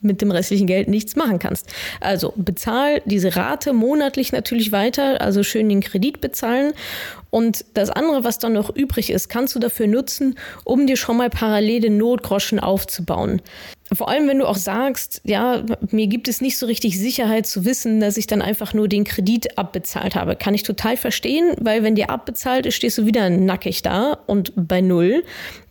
mit 0.00 0.22
dem 0.22 0.30
restlichen 0.30 0.66
Geld 0.66 0.88
nichts 0.88 1.16
machen 1.16 1.38
kannst. 1.38 1.68
Also 2.00 2.32
bezahl 2.36 3.02
diese 3.04 3.36
Rate 3.36 3.72
monatlich 3.72 4.32
natürlich 4.32 4.72
weiter, 4.72 5.20
also 5.20 5.42
schön 5.42 5.68
den 5.68 5.80
Kredit 5.80 6.20
bezahlen. 6.20 6.72
Und 7.30 7.64
das 7.74 7.90
andere, 7.90 8.24
was 8.24 8.38
dann 8.38 8.52
noch 8.52 8.74
übrig 8.74 9.10
ist, 9.10 9.28
kannst 9.28 9.54
du 9.54 9.58
dafür 9.58 9.86
nutzen, 9.86 10.38
um 10.64 10.86
dir 10.86 10.96
schon 10.96 11.16
mal 11.16 11.30
parallele 11.30 11.90
Notgroschen 11.90 12.60
aufzubauen. 12.60 13.42
Vor 13.92 14.08
allem, 14.08 14.26
wenn 14.26 14.40
du 14.40 14.46
auch 14.46 14.56
sagst, 14.56 15.20
ja, 15.24 15.62
mir 15.92 16.08
gibt 16.08 16.26
es 16.26 16.40
nicht 16.40 16.58
so 16.58 16.66
richtig 16.66 16.98
Sicherheit 16.98 17.46
zu 17.46 17.64
wissen, 17.64 18.00
dass 18.00 18.16
ich 18.16 18.26
dann 18.26 18.42
einfach 18.42 18.74
nur 18.74 18.88
den 18.88 19.04
Kredit 19.04 19.58
abbezahlt 19.58 20.16
habe. 20.16 20.34
Kann 20.34 20.54
ich 20.54 20.64
total 20.64 20.96
verstehen, 20.96 21.54
weil 21.60 21.84
wenn 21.84 21.94
dir 21.94 22.10
abbezahlt 22.10 22.66
ist, 22.66 22.74
stehst 22.74 22.98
du 22.98 23.06
wieder 23.06 23.30
nackig 23.30 23.82
da 23.82 24.18
und 24.26 24.52
bei 24.56 24.80
Null. 24.80 25.22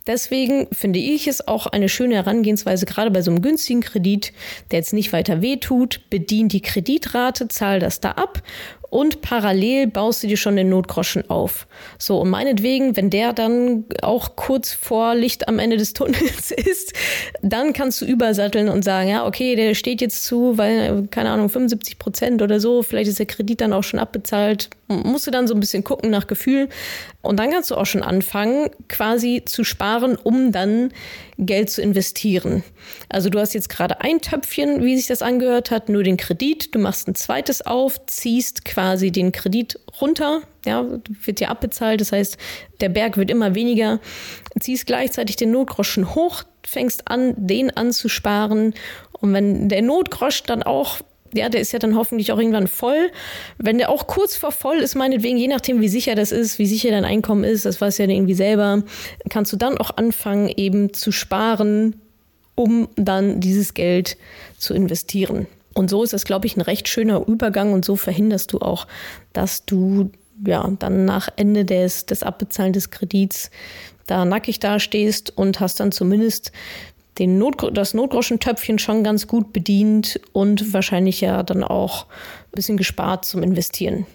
Deswegen 0.06 0.68
finde 0.72 1.00
ich 1.00 1.26
es 1.26 1.46
auch 1.46 1.66
eine 1.66 1.88
schöne 1.88 2.14
Herangehensweise, 2.14 2.86
gerade 2.86 3.10
bei 3.10 3.22
so 3.22 3.30
einem 3.30 3.42
günstigen 3.42 3.80
Kredit, 3.82 4.32
der 4.70 4.78
jetzt 4.78 4.92
nicht 4.92 5.12
weiter 5.12 5.42
wehtut, 5.42 6.00
bedient 6.08 6.52
die 6.52 6.62
Kreditrate, 6.62 7.48
zahl 7.48 7.80
das 7.80 8.00
da 8.00 8.12
ab 8.12 8.42
und 8.96 9.20
parallel 9.20 9.88
baust 9.88 10.22
du 10.22 10.26
dir 10.26 10.38
schon 10.38 10.56
den 10.56 10.70
Notgroschen 10.70 11.28
auf. 11.28 11.66
So, 11.98 12.18
und 12.22 12.30
meinetwegen, 12.30 12.96
wenn 12.96 13.10
der 13.10 13.34
dann 13.34 13.84
auch 14.00 14.36
kurz 14.36 14.72
vor 14.72 15.14
Licht 15.14 15.48
am 15.48 15.58
Ende 15.58 15.76
des 15.76 15.92
Tunnels 15.92 16.50
ist, 16.56 16.94
dann 17.42 17.74
kannst 17.74 18.00
du 18.00 18.06
übersatteln 18.06 18.70
und 18.70 18.84
sagen, 18.84 19.10
ja, 19.10 19.26
okay, 19.26 19.54
der 19.54 19.74
steht 19.74 20.00
jetzt 20.00 20.24
zu, 20.24 20.56
weil, 20.56 21.08
keine 21.10 21.28
Ahnung, 21.28 21.50
75 21.50 21.98
Prozent 21.98 22.40
oder 22.40 22.58
so, 22.58 22.82
vielleicht 22.82 23.10
ist 23.10 23.18
der 23.18 23.26
Kredit 23.26 23.60
dann 23.60 23.74
auch 23.74 23.84
schon 23.84 24.00
abbezahlt. 24.00 24.70
Musst 24.88 25.26
du 25.26 25.30
dann 25.30 25.46
so 25.46 25.52
ein 25.52 25.60
bisschen 25.60 25.84
gucken 25.84 26.08
nach 26.08 26.26
Gefühl. 26.26 26.70
Und 27.20 27.38
dann 27.38 27.50
kannst 27.50 27.70
du 27.70 27.74
auch 27.74 27.84
schon 27.84 28.02
anfangen, 28.02 28.70
quasi 28.88 29.42
zu 29.44 29.62
sparen, 29.62 30.16
um 30.16 30.52
dann 30.52 30.90
Geld 31.38 31.70
zu 31.70 31.82
investieren. 31.82 32.62
Also 33.08 33.28
du 33.28 33.38
hast 33.38 33.52
jetzt 33.52 33.68
gerade 33.68 34.00
ein 34.00 34.20
Töpfchen, 34.20 34.82
wie 34.82 34.96
sich 34.96 35.06
das 35.06 35.22
angehört 35.22 35.70
hat, 35.70 35.88
nur 35.88 36.02
den 36.02 36.16
Kredit. 36.16 36.74
Du 36.74 36.78
machst 36.78 37.08
ein 37.08 37.14
zweites 37.14 37.62
auf, 37.62 38.04
ziehst 38.06 38.64
quasi 38.64 39.10
den 39.10 39.32
Kredit 39.32 39.78
runter, 40.00 40.42
ja, 40.64 40.86
wird 41.24 41.40
ja 41.40 41.48
abbezahlt. 41.48 42.00
Das 42.00 42.12
heißt, 42.12 42.38
der 42.80 42.88
Berg 42.88 43.16
wird 43.16 43.30
immer 43.30 43.54
weniger. 43.54 44.00
Ziehst 44.58 44.86
gleichzeitig 44.86 45.36
den 45.36 45.50
Notgroschen 45.50 46.14
hoch, 46.14 46.42
fängst 46.64 47.08
an, 47.08 47.34
den 47.36 47.76
anzusparen. 47.76 48.74
Und 49.12 49.32
wenn 49.34 49.68
der 49.68 49.82
Notgrosch 49.82 50.42
dann 50.44 50.62
auch 50.62 51.00
ja, 51.36 51.48
der 51.48 51.60
ist 51.60 51.72
ja 51.72 51.78
dann 51.78 51.96
hoffentlich 51.96 52.32
auch 52.32 52.38
irgendwann 52.38 52.66
voll. 52.66 53.10
Wenn 53.58 53.78
der 53.78 53.90
auch 53.90 54.06
kurz 54.06 54.36
vor 54.36 54.52
voll 54.52 54.78
ist, 54.78 54.94
meinetwegen, 54.94 55.36
je 55.36 55.48
nachdem, 55.48 55.80
wie 55.80 55.88
sicher 55.88 56.14
das 56.14 56.32
ist, 56.32 56.58
wie 56.58 56.66
sicher 56.66 56.90
dein 56.90 57.04
Einkommen 57.04 57.44
ist, 57.44 57.64
das 57.64 57.80
weiß 57.80 57.98
ja 57.98 58.06
irgendwie 58.06 58.34
selber, 58.34 58.82
kannst 59.30 59.52
du 59.52 59.56
dann 59.56 59.78
auch 59.78 59.96
anfangen, 59.96 60.48
eben 60.48 60.92
zu 60.92 61.12
sparen, 61.12 62.00
um 62.54 62.88
dann 62.96 63.40
dieses 63.40 63.74
Geld 63.74 64.16
zu 64.58 64.74
investieren. 64.74 65.46
Und 65.74 65.90
so 65.90 66.02
ist 66.02 66.14
das, 66.14 66.24
glaube 66.24 66.46
ich, 66.46 66.56
ein 66.56 66.62
recht 66.62 66.88
schöner 66.88 67.26
Übergang 67.26 67.72
und 67.72 67.84
so 67.84 67.96
verhinderst 67.96 68.52
du 68.52 68.60
auch, 68.60 68.86
dass 69.34 69.66
du 69.66 70.10
ja 70.44 70.66
dann 70.78 71.04
nach 71.04 71.28
Ende 71.36 71.64
des, 71.64 72.06
des 72.06 72.22
Abbezahlen 72.22 72.72
des 72.72 72.90
Kredits 72.90 73.50
da 74.06 74.24
nackig 74.24 74.60
dastehst 74.60 75.36
und 75.36 75.60
hast 75.60 75.80
dann 75.80 75.92
zumindest 75.92 76.52
den 77.18 77.38
Not, 77.38 77.76
das 77.76 77.94
Notgroschentöpfchen 77.94 78.78
schon 78.78 79.04
ganz 79.04 79.26
gut 79.26 79.52
bedient 79.52 80.20
und 80.32 80.72
wahrscheinlich 80.72 81.20
ja 81.20 81.42
dann 81.42 81.64
auch 81.64 82.06
ein 82.06 82.52
bisschen 82.54 82.76
gespart 82.76 83.24
zum 83.24 83.42
Investieren. 83.42 84.06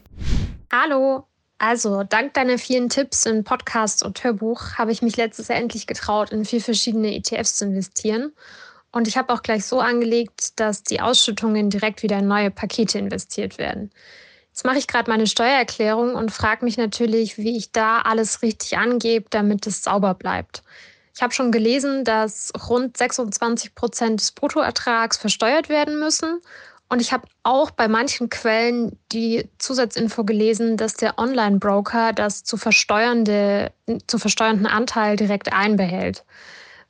Hallo. 0.72 1.26
Also, 1.58 2.02
dank 2.04 2.34
deiner 2.34 2.58
vielen 2.58 2.90
Tipps 2.90 3.28
in 3.28 3.44
Podcasts 3.44 4.02
und 4.02 4.24
Hörbuch 4.24 4.80
habe 4.80 4.92
ich 4.92 5.04
mich 5.04 5.16
letztes 5.16 5.48
Jahr 5.48 5.60
endlich 5.60 5.86
getraut, 5.86 6.32
in 6.32 6.44
vier 6.44 6.60
verschiedene 6.60 7.16
ETFs 7.16 7.56
zu 7.58 7.66
investieren. 7.66 8.34
Und 8.92 9.08
ich 9.08 9.16
habe 9.16 9.32
auch 9.32 9.44
gleich 9.44 9.66
so 9.66 9.80
angelegt, 9.80 10.60
dass 10.60 10.82
die 10.82 11.02
Ausschüttungen 11.02 11.70
direkt 11.70 12.02
wieder 12.02 12.18
in 12.18 12.28
neue 12.28 12.50
Pakete 12.50 12.98
investiert 12.98 13.60
werden. 13.60 13.92
Jetzt 14.48 14.66
mache 14.66 14.80
ich 14.80 14.88
gerade 14.88 15.10
meine 15.10 15.28
Steuererklärung 15.28 16.16
und 16.16 16.32
frage 16.32 16.66
mich 16.66 16.78
natürlich, 16.78 17.38
wie 17.38 17.56
ich 17.56 17.72
da 17.72 18.00
alles 18.00 18.42
richtig 18.42 18.78
angebe, 18.78 19.28
damit 19.30 19.66
es 19.68 19.84
sauber 19.84 20.14
bleibt. 20.14 20.64
Ich 21.16 21.22
habe 21.22 21.34
schon 21.34 21.52
gelesen, 21.52 22.04
dass 22.04 22.52
rund 22.70 22.98
26 22.98 23.76
Prozent 23.76 24.22
des 24.22 24.32
Bruttoertrags 24.32 25.18
versteuert 25.18 25.70
werden 25.70 26.00
müssen. 26.00 26.42
Und 26.90 27.02
ich 27.02 27.14
habe 27.14 27.28
auch 27.44 27.72
bei 27.72 27.88
manchen 27.88 28.30
Quellen 28.30 29.00
die 29.12 29.50
Zusatzinfo 29.60 30.26
gelesen, 30.26 30.76
dass 30.76 30.96
der 30.96 31.18
Online-Broker 31.18 32.12
das 32.12 32.44
zu, 32.44 32.58
versteuernde, 32.58 33.72
zu 34.08 34.20
versteuernden 34.20 34.68
Anteil 34.68 35.16
direkt 35.16 35.54
einbehält. 35.54 36.26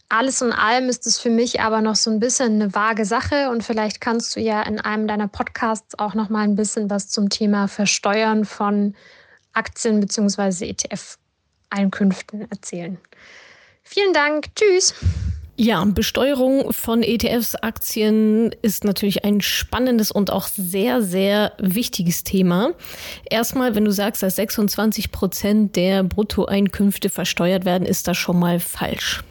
Alles 0.09 0.41
in 0.41 0.51
allem 0.51 0.89
ist 0.89 1.07
es 1.07 1.19
für 1.19 1.29
mich 1.29 1.61
aber 1.61 1.81
noch 1.81 1.95
so 1.95 2.11
ein 2.11 2.19
bisschen 2.19 2.61
eine 2.61 2.73
vage 2.73 3.05
Sache 3.05 3.49
und 3.49 3.63
vielleicht 3.63 4.01
kannst 4.01 4.35
du 4.35 4.41
ja 4.41 4.61
in 4.63 4.79
einem 4.81 5.07
deiner 5.07 5.27
Podcasts 5.27 5.97
auch 5.97 6.15
noch 6.15 6.29
mal 6.29 6.43
ein 6.43 6.55
bisschen 6.55 6.89
was 6.89 7.07
zum 7.07 7.29
Thema 7.29 7.67
Versteuern 7.67 8.43
von 8.43 8.95
Aktien 9.53 9.99
bzw. 9.99 10.67
ETF-Einkünften 10.67 12.49
erzählen. 12.51 12.97
Vielen 13.83 14.13
Dank. 14.13 14.47
Tschüss. 14.55 14.93
Ja, 15.57 15.83
Besteuerung 15.85 16.73
von 16.73 17.03
ETFs, 17.03 17.55
Aktien 17.55 18.51
ist 18.61 18.83
natürlich 18.83 19.23
ein 19.25 19.41
spannendes 19.41 20.11
und 20.11 20.31
auch 20.31 20.47
sehr, 20.47 21.03
sehr 21.03 21.53
wichtiges 21.59 22.23
Thema. 22.23 22.71
Erstmal, 23.29 23.75
wenn 23.75 23.85
du 23.85 23.91
sagst, 23.91 24.23
dass 24.23 24.37
26 24.37 25.11
Prozent 25.11 25.75
der 25.75 26.03
Bruttoeinkünfte 26.03 27.09
versteuert 27.09 27.65
werden, 27.65 27.85
ist 27.85 28.07
das 28.07 28.17
schon 28.17 28.39
mal 28.39 28.59
falsch. 28.59 29.23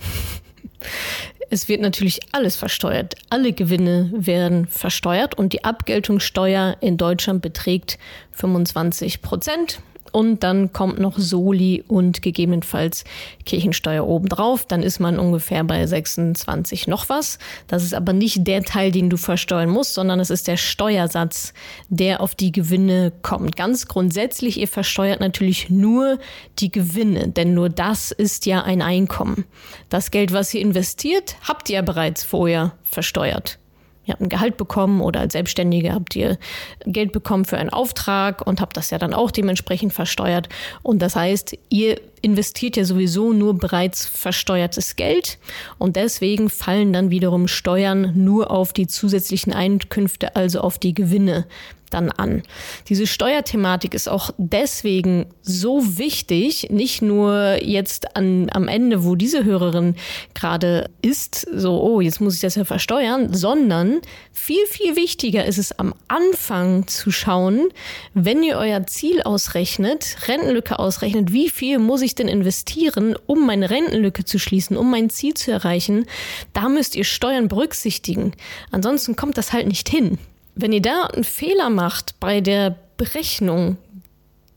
Es 1.50 1.66
wird 1.66 1.80
natürlich 1.80 2.20
alles 2.30 2.54
versteuert. 2.54 3.16
Alle 3.28 3.52
Gewinne 3.52 4.12
werden 4.14 4.68
versteuert 4.68 5.36
und 5.36 5.52
die 5.52 5.64
Abgeltungssteuer 5.64 6.76
in 6.80 6.96
Deutschland 6.96 7.42
beträgt 7.42 7.98
25 8.32 9.20
Prozent 9.20 9.80
und 10.12 10.42
dann 10.42 10.72
kommt 10.72 10.98
noch 10.98 11.18
Soli 11.18 11.84
und 11.86 12.22
gegebenenfalls 12.22 13.04
Kirchensteuer 13.46 14.06
obendrauf. 14.06 14.66
Dann 14.66 14.82
ist 14.82 15.00
man 15.00 15.18
ungefähr 15.18 15.64
bei 15.64 15.86
26 15.86 16.86
noch 16.86 17.08
was. 17.08 17.38
Das 17.66 17.82
ist 17.82 17.94
aber 17.94 18.12
nicht 18.12 18.46
der 18.46 18.62
Teil, 18.62 18.92
den 18.92 19.10
du 19.10 19.16
versteuern 19.16 19.70
musst, 19.70 19.94
sondern 19.94 20.20
es 20.20 20.30
ist 20.30 20.48
der 20.48 20.56
Steuersatz, 20.56 21.52
der 21.88 22.20
auf 22.20 22.34
die 22.34 22.52
Gewinne 22.52 23.12
kommt. 23.22 23.56
Ganz 23.56 23.86
grundsätzlich, 23.88 24.58
ihr 24.60 24.68
versteuert 24.68 25.20
natürlich 25.20 25.70
nur 25.70 26.18
die 26.58 26.70
Gewinne, 26.70 27.28
denn 27.28 27.54
nur 27.54 27.68
das 27.68 28.10
ist 28.10 28.46
ja 28.46 28.62
ein 28.62 28.82
Einkommen. 28.82 29.44
Das 29.88 30.10
Geld, 30.10 30.32
was 30.32 30.52
ihr 30.54 30.60
investiert, 30.60 31.36
habt 31.46 31.68
ihr 31.68 31.76
ja 31.76 31.82
bereits 31.82 32.24
vorher 32.24 32.72
versteuert. 32.82 33.58
Ihr 34.06 34.14
habt 34.14 34.22
ein 34.22 34.28
Gehalt 34.28 34.56
bekommen 34.56 35.00
oder 35.02 35.20
als 35.20 35.34
Selbstständige 35.34 35.92
habt 35.92 36.16
ihr 36.16 36.38
Geld 36.86 37.12
bekommen 37.12 37.44
für 37.44 37.58
einen 37.58 37.70
Auftrag 37.70 38.46
und 38.46 38.60
habt 38.60 38.76
das 38.76 38.90
ja 38.90 38.98
dann 38.98 39.12
auch 39.12 39.30
dementsprechend 39.30 39.92
versteuert. 39.92 40.48
Und 40.82 41.00
das 41.00 41.16
heißt, 41.16 41.56
ihr 41.68 42.00
investiert 42.22 42.76
ja 42.76 42.84
sowieso 42.84 43.32
nur 43.32 43.54
bereits 43.54 44.06
versteuertes 44.06 44.96
Geld 44.96 45.38
und 45.78 45.96
deswegen 45.96 46.50
fallen 46.50 46.92
dann 46.92 47.10
wiederum 47.10 47.46
Steuern 47.46 48.12
nur 48.14 48.50
auf 48.50 48.72
die 48.72 48.86
zusätzlichen 48.86 49.52
Einkünfte, 49.52 50.34
also 50.34 50.60
auf 50.60 50.78
die 50.78 50.94
Gewinne 50.94 51.46
dann 51.90 52.10
an. 52.10 52.42
Diese 52.88 53.06
Steuerthematik 53.06 53.94
ist 53.94 54.08
auch 54.08 54.30
deswegen 54.38 55.26
so 55.42 55.98
wichtig, 55.98 56.68
nicht 56.70 57.02
nur 57.02 57.58
jetzt 57.62 58.16
an, 58.16 58.48
am 58.52 58.68
Ende, 58.68 59.04
wo 59.04 59.14
diese 59.14 59.44
Hörerin 59.44 59.96
gerade 60.34 60.90
ist, 61.02 61.46
so, 61.54 61.80
oh, 61.82 62.00
jetzt 62.00 62.20
muss 62.20 62.34
ich 62.34 62.40
das 62.40 62.54
ja 62.54 62.64
versteuern, 62.64 63.34
sondern 63.34 64.00
viel, 64.32 64.64
viel 64.66 64.96
wichtiger 64.96 65.44
ist 65.44 65.58
es 65.58 65.78
am 65.78 65.94
Anfang 66.08 66.86
zu 66.86 67.10
schauen, 67.10 67.68
wenn 68.14 68.42
ihr 68.42 68.56
euer 68.56 68.86
Ziel 68.86 69.22
ausrechnet, 69.22 70.16
Rentenlücke 70.28 70.78
ausrechnet, 70.78 71.32
wie 71.32 71.48
viel 71.48 71.78
muss 71.78 72.02
ich 72.02 72.14
denn 72.14 72.28
investieren, 72.28 73.16
um 73.26 73.46
meine 73.46 73.70
Rentenlücke 73.70 74.24
zu 74.24 74.38
schließen, 74.38 74.76
um 74.76 74.90
mein 74.90 75.10
Ziel 75.10 75.34
zu 75.34 75.50
erreichen, 75.50 76.06
da 76.52 76.68
müsst 76.68 76.96
ihr 76.96 77.04
Steuern 77.04 77.48
berücksichtigen. 77.48 78.32
Ansonsten 78.70 79.16
kommt 79.16 79.36
das 79.36 79.52
halt 79.52 79.66
nicht 79.66 79.88
hin. 79.88 80.18
Wenn 80.54 80.72
ihr 80.72 80.82
da 80.82 81.04
einen 81.04 81.24
Fehler 81.24 81.70
macht 81.70 82.18
bei 82.20 82.40
der 82.40 82.76
Berechnung, 82.96 83.78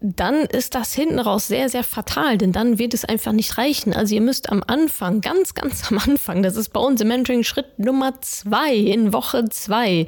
dann 0.06 0.42
ist 0.42 0.76
das 0.76 0.94
hinten 0.94 1.18
raus 1.18 1.48
sehr, 1.48 1.70
sehr 1.70 1.84
fatal, 1.86 2.38
denn 2.38 2.52
dann 2.52 2.78
wird 2.78 2.94
es 2.94 3.06
einfach 3.06 3.32
nicht 3.32 3.58
reichen. 3.58 3.94
Also 3.94 4.14
ihr 4.14 4.22
müsst 4.22 4.52
am 4.52 4.62
Anfang, 4.68 5.22
ganz, 5.22 5.54
ganz 5.54 5.90
am 5.90 5.98
Anfang, 5.98 6.44
das 6.44 6.58
ist 6.58 6.74
bei 6.74 6.82
uns 6.82 7.00
im 7.00 7.08
Mentoring 7.08 7.44
Schritt 7.44 7.80
Nummer 7.80 8.20
zwei 8.20 8.76
in 8.76 9.14
Woche 9.14 9.48
zwei, 9.48 10.06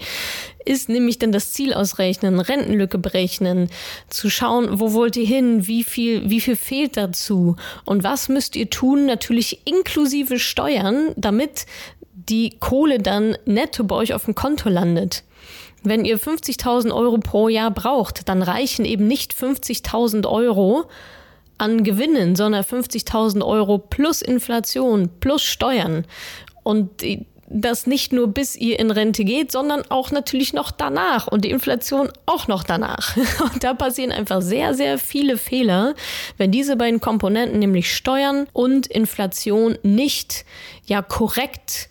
ist 0.66 0.90
nämlich 0.90 1.18
dann 1.18 1.32
das 1.32 1.54
Ziel 1.54 1.74
ausrechnen, 1.74 2.42
Rentenlücke 2.42 2.98
berechnen, 2.98 3.70
zu 4.10 4.30
schauen, 4.30 4.82
wo 4.82 4.92
wollt 4.92 5.16
ihr 5.16 5.26
hin, 5.26 5.66
wie 5.66 5.86
viel, 5.86 6.30
wie 6.30 6.42
viel 6.42 6.58
fehlt 6.58 6.98
dazu 6.98 7.56
und 7.86 8.04
was 8.04 8.28
müsst 8.28 8.58
ihr 8.58 8.70
tun, 8.70 9.06
natürlich 9.06 9.66
inklusive 9.66 10.40
Steuern, 10.40 11.14
damit 11.16 11.68
die 12.14 12.58
Kohle 12.60 13.00
dann 13.00 13.38
netto 13.46 13.86
bei 13.86 13.96
euch 13.96 14.14
auf 14.14 14.26
dem 14.26 14.36
Konto 14.36 14.68
landet. 14.68 15.24
Wenn 15.86 16.06
ihr 16.06 16.20
50.000 16.20 16.94
Euro 16.94 17.18
pro 17.18 17.48
Jahr 17.48 17.72
braucht, 17.72 18.28
dann 18.28 18.42
reichen 18.42 18.86
eben 18.86 19.08
nicht 19.08 19.34
50.000 19.34 20.28
Euro 20.28 20.86
an 21.58 21.84
Gewinnen, 21.84 22.36
sondern 22.36 22.64
50.000 22.64 23.46
Euro 23.46 23.78
plus 23.78 24.22
Inflation, 24.22 25.10
plus 25.20 25.44
Steuern. 25.44 26.06
Und 26.64 27.04
das 27.48 27.86
nicht 27.86 28.12
nur 28.12 28.28
bis 28.28 28.56
ihr 28.56 28.80
in 28.80 28.90
Rente 28.90 29.24
geht, 29.24 29.52
sondern 29.52 29.84
auch 29.90 30.12
natürlich 30.12 30.54
noch 30.54 30.72
danach 30.72 31.28
und 31.28 31.46
die 31.46 31.52
Inflation 31.52 32.10
auch 32.26 32.48
noch 32.48 32.64
danach. 32.64 33.16
Und 33.54 33.64
da 33.64 33.74
passieren 33.74 34.12
einfach 34.12 34.42
sehr, 34.42 34.74
sehr 34.74 34.98
viele 34.98 35.38
Fehler, 35.38 35.94
wenn 36.38 36.52
diese 36.52 36.76
beiden 36.76 37.00
Komponenten, 37.00 37.60
nämlich 37.60 37.96
Steuern 37.96 38.48
und 38.54 38.88
Inflation, 38.88 39.78
nicht 39.84 40.44
ja 40.86 41.04
korrekt 41.04 41.90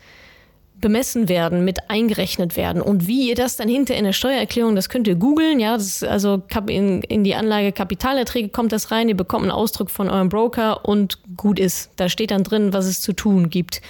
bemessen 0.85 1.31
werden, 1.31 1.65
mit 1.65 1.89
eingerechnet 1.89 2.59
werden. 2.59 2.83
Und 2.83 3.07
wie 3.07 3.31
ihr 3.31 3.35
das 3.35 3.57
dann 3.57 3.71
hinter 3.71 3.95
in 3.95 4.05
der 4.05 4.13
Steuererklärung, 4.13 4.77
das 4.77 4.91
könnt 4.91 5.09
ihr 5.09 5.15
googeln, 5.15 5.59
ja, 5.59 5.79
also 6.07 6.43
in, 6.67 7.03
in 7.05 7.25
die 7.25 7.35
Anlage 7.35 7.73
Kapitalerträge 7.73 8.51
kommt 8.51 8.71
das 8.71 8.91
rein, 8.91 9.09
ihr 9.09 9.17
bekommt 9.17 9.45
einen 9.45 9.51
Ausdruck 9.51 9.91
von 9.91 10.11
eurem 10.11 10.29
Broker 10.29 10.85
und 10.85 11.21
gut 11.39 11.59
ist. 11.59 11.91
Da 11.97 12.11
steht 12.11 12.33
dann 12.33 12.45
drin, 12.45 12.75
was 12.75 12.85
es 12.85 13.01
zu 13.01 13.15
tun 13.15 13.49
gibt. 13.49 13.81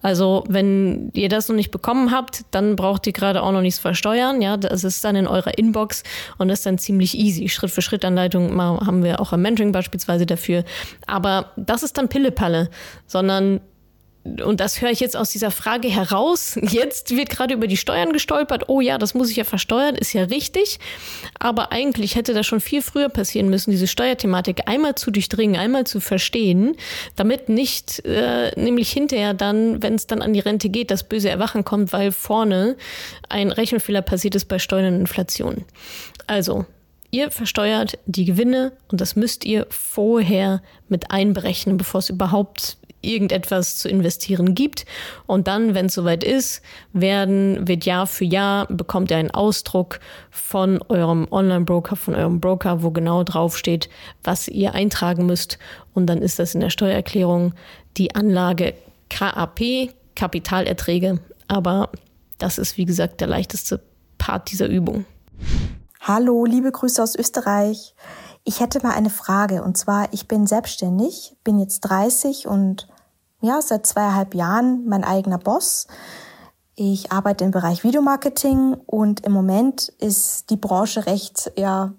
Also, 0.00 0.44
wenn 0.48 1.10
ihr 1.12 1.28
das 1.28 1.48
noch 1.48 1.56
nicht 1.56 1.72
bekommen 1.72 2.12
habt, 2.12 2.44
dann 2.52 2.76
braucht 2.76 3.08
ihr 3.08 3.12
gerade 3.12 3.42
auch 3.42 3.50
noch 3.50 3.62
nichts 3.62 3.80
versteuern. 3.80 4.40
Ja, 4.40 4.56
das 4.56 4.84
ist 4.84 5.02
dann 5.02 5.16
in 5.16 5.26
eurer 5.26 5.58
Inbox 5.58 6.04
und 6.38 6.46
das 6.46 6.60
ist 6.60 6.66
dann 6.66 6.78
ziemlich 6.78 7.18
easy. 7.18 7.48
Schritt 7.48 7.72
für 7.72 7.82
Schritt 7.82 8.04
Anleitung 8.04 8.56
haben 8.60 9.02
wir 9.02 9.20
auch 9.20 9.32
im 9.32 9.42
Mentoring 9.42 9.72
beispielsweise 9.72 10.24
dafür. 10.24 10.62
Aber 11.08 11.50
das 11.56 11.82
ist 11.82 11.98
dann 11.98 12.08
Pillepalle, 12.08 12.70
sondern 13.08 13.60
und 14.24 14.60
das 14.60 14.80
höre 14.80 14.90
ich 14.90 15.00
jetzt 15.00 15.16
aus 15.16 15.30
dieser 15.30 15.50
Frage 15.50 15.88
heraus. 15.88 16.58
Jetzt 16.62 17.16
wird 17.16 17.30
gerade 17.30 17.54
über 17.54 17.66
die 17.66 17.76
Steuern 17.76 18.12
gestolpert. 18.12 18.68
Oh 18.68 18.80
ja, 18.80 18.98
das 18.98 19.14
muss 19.14 19.30
ich 19.30 19.36
ja 19.36 19.44
versteuern, 19.44 19.94
ist 19.94 20.12
ja 20.12 20.24
richtig. 20.24 20.78
Aber 21.38 21.72
eigentlich 21.72 22.14
hätte 22.14 22.34
das 22.34 22.46
schon 22.46 22.60
viel 22.60 22.82
früher 22.82 23.08
passieren 23.08 23.48
müssen, 23.48 23.70
diese 23.70 23.86
Steuerthematik 23.86 24.62
einmal 24.66 24.94
zu 24.96 25.10
durchdringen, 25.10 25.56
einmal 25.56 25.84
zu 25.84 26.00
verstehen, 26.00 26.76
damit 27.16 27.48
nicht 27.48 28.04
äh, 28.04 28.52
nämlich 28.60 28.90
hinterher 28.90 29.34
dann, 29.34 29.82
wenn 29.82 29.94
es 29.94 30.06
dann 30.06 30.22
an 30.22 30.32
die 30.32 30.40
Rente 30.40 30.68
geht, 30.68 30.90
das 30.90 31.04
böse 31.04 31.30
Erwachen 31.30 31.64
kommt, 31.64 31.92
weil 31.92 32.12
vorne 32.12 32.76
ein 33.28 33.50
Rechenfehler 33.50 34.02
passiert 34.02 34.34
ist 34.34 34.46
bei 34.46 34.58
Steuern 34.58 34.94
und 34.94 35.00
Inflation. 35.00 35.64
Also, 36.26 36.66
Ihr 37.10 37.30
versteuert 37.30 37.98
die 38.04 38.26
Gewinne 38.26 38.72
und 38.90 39.00
das 39.00 39.16
müsst 39.16 39.46
ihr 39.46 39.66
vorher 39.70 40.60
mit 40.90 41.10
einberechnen, 41.10 41.78
bevor 41.78 42.00
es 42.00 42.10
überhaupt 42.10 42.76
irgendetwas 43.00 43.78
zu 43.78 43.88
investieren 43.88 44.54
gibt. 44.54 44.84
Und 45.26 45.46
dann, 45.46 45.74
wenn 45.74 45.86
es 45.86 45.94
soweit 45.94 46.24
ist, 46.24 46.62
werden, 46.92 47.66
wird 47.68 47.84
Jahr 47.84 48.06
für 48.06 48.24
Jahr, 48.24 48.66
bekommt 48.66 49.10
ihr 49.10 49.16
einen 49.16 49.30
Ausdruck 49.30 50.00
von 50.30 50.82
eurem 50.88 51.26
Online-Broker, 51.30 51.96
von 51.96 52.14
eurem 52.14 52.40
Broker, 52.40 52.82
wo 52.82 52.90
genau 52.90 53.24
draufsteht, 53.24 53.88
was 54.24 54.48
ihr 54.48 54.74
eintragen 54.74 55.26
müsst. 55.26 55.58
Und 55.94 56.06
dann 56.06 56.22
ist 56.22 56.38
das 56.38 56.54
in 56.54 56.60
der 56.60 56.70
Steuererklärung 56.70 57.54
die 57.96 58.14
Anlage 58.14 58.74
KAP, 59.10 59.90
Kapitalerträge. 60.14 61.20
Aber 61.46 61.90
das 62.38 62.58
ist, 62.58 62.76
wie 62.76 62.84
gesagt, 62.84 63.20
der 63.20 63.28
leichteste 63.28 63.80
Part 64.18 64.50
dieser 64.50 64.66
Übung. 64.66 65.04
Hallo, 66.00 66.44
liebe 66.44 66.70
Grüße 66.70 67.02
aus 67.02 67.14
Österreich. 67.14 67.94
Ich 68.44 68.60
hätte 68.60 68.80
mal 68.82 68.94
eine 68.94 69.10
Frage 69.10 69.62
und 69.62 69.76
zwar, 69.76 70.12
ich 70.12 70.26
bin 70.26 70.46
selbstständig, 70.46 71.36
bin 71.44 71.58
jetzt 71.58 71.80
30 71.80 72.46
und 72.46 72.88
ja, 73.40 73.60
seit 73.62 73.86
zweieinhalb 73.86 74.34
Jahren 74.34 74.84
mein 74.86 75.04
eigener 75.04 75.38
Boss. 75.38 75.86
Ich 76.74 77.10
arbeite 77.10 77.44
im 77.44 77.50
Bereich 77.50 77.82
Videomarketing 77.82 78.74
und 78.86 79.26
im 79.26 79.32
Moment 79.32 79.88
ist 79.98 80.50
die 80.50 80.56
Branche 80.56 81.06
recht 81.06 81.50
ja, 81.56 81.92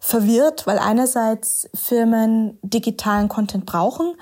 verwirrt, 0.00 0.66
weil 0.66 0.78
einerseits 0.78 1.68
Firmen 1.74 2.58
digitalen 2.62 3.28
Content 3.28 3.66
brauchen, 3.66 4.14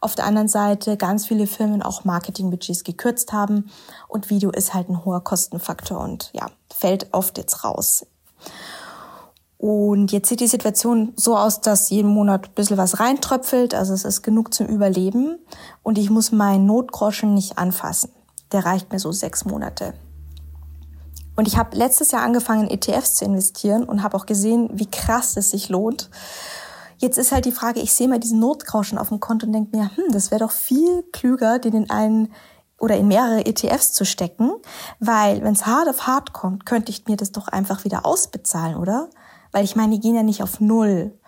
auf 0.00 0.14
der 0.14 0.24
anderen 0.24 0.48
Seite 0.48 0.96
ganz 0.96 1.26
viele 1.26 1.46
Firmen 1.46 1.82
auch 1.82 2.04
Marketingbudgets 2.04 2.82
gekürzt 2.82 3.32
haben 3.32 3.70
und 4.08 4.30
Video 4.30 4.50
ist 4.50 4.74
halt 4.74 4.88
ein 4.88 5.04
hoher 5.04 5.22
Kostenfaktor 5.22 6.00
und 6.00 6.30
ja, 6.32 6.46
fällt 6.74 7.12
oft 7.12 7.38
jetzt 7.38 7.62
raus. 7.62 8.06
Und 9.58 10.12
jetzt 10.12 10.28
sieht 10.28 10.38
die 10.38 10.46
Situation 10.46 11.12
so 11.16 11.36
aus, 11.36 11.60
dass 11.60 11.90
jeden 11.90 12.10
Monat 12.10 12.46
ein 12.46 12.54
bisschen 12.54 12.76
was 12.76 13.00
reintröpfelt, 13.00 13.74
also 13.74 13.92
es 13.92 14.04
ist 14.04 14.22
genug 14.22 14.54
zum 14.54 14.66
Überleben 14.66 15.36
und 15.82 15.98
ich 15.98 16.10
muss 16.10 16.30
meinen 16.30 16.64
Notgroschen 16.64 17.34
nicht 17.34 17.58
anfassen. 17.58 18.10
Der 18.52 18.64
reicht 18.64 18.92
mir 18.92 19.00
so 19.00 19.10
sechs 19.10 19.44
Monate. 19.44 19.94
Und 21.34 21.48
ich 21.48 21.56
habe 21.56 21.76
letztes 21.76 22.12
Jahr 22.12 22.22
angefangen, 22.22 22.68
in 22.68 22.70
ETFs 22.70 23.16
zu 23.16 23.24
investieren 23.24 23.82
und 23.84 24.04
habe 24.04 24.16
auch 24.16 24.26
gesehen, 24.26 24.70
wie 24.74 24.90
krass 24.90 25.36
es 25.36 25.50
sich 25.50 25.68
lohnt. 25.68 26.08
Jetzt 26.98 27.18
ist 27.18 27.32
halt 27.32 27.44
die 27.44 27.52
Frage, 27.52 27.80
ich 27.80 27.92
sehe 27.92 28.08
mal 28.08 28.18
diesen 28.20 28.38
Notgroschen 28.38 28.98
auf 28.98 29.08
dem 29.08 29.20
Konto 29.20 29.46
und 29.46 29.52
denke 29.52 29.76
mir, 29.76 29.90
hm, 29.96 30.12
das 30.12 30.30
wäre 30.30 30.40
doch 30.40 30.50
viel 30.52 31.02
klüger, 31.12 31.58
den 31.58 31.74
in 31.74 31.90
einen 31.90 32.32
oder 32.78 32.96
in 32.96 33.08
mehrere 33.08 33.44
ETFs 33.44 33.92
zu 33.92 34.04
stecken, 34.04 34.52
weil 35.00 35.42
wenn 35.42 35.54
es 35.54 35.66
hart 35.66 35.88
auf 35.88 36.06
hart 36.06 36.32
kommt, 36.32 36.64
könnte 36.64 36.90
ich 36.90 37.06
mir 37.06 37.16
das 37.16 37.32
doch 37.32 37.48
einfach 37.48 37.84
wieder 37.84 38.06
ausbezahlen, 38.06 38.76
oder? 38.76 39.10
Weil 39.52 39.64
ich 39.64 39.76
meine, 39.76 39.94
die 39.94 40.00
gehen 40.00 40.14
ja 40.14 40.22
nicht 40.22 40.42
auf 40.42 40.60
Null. 40.60 41.18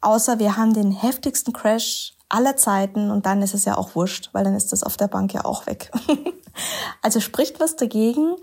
Außer 0.00 0.38
wir 0.38 0.56
haben 0.56 0.74
den 0.74 0.92
heftigsten 0.92 1.52
Crash 1.52 2.14
aller 2.28 2.56
Zeiten 2.56 3.10
und 3.10 3.26
dann 3.26 3.42
ist 3.42 3.54
es 3.54 3.64
ja 3.64 3.76
auch 3.76 3.94
wurscht, 3.94 4.30
weil 4.32 4.44
dann 4.44 4.54
ist 4.54 4.72
das 4.72 4.82
auf 4.82 4.96
der 4.96 5.08
Bank 5.08 5.34
ja 5.34 5.44
auch 5.44 5.66
weg. 5.66 5.90
also 7.02 7.20
spricht 7.20 7.60
was 7.60 7.76
dagegen, 7.76 8.36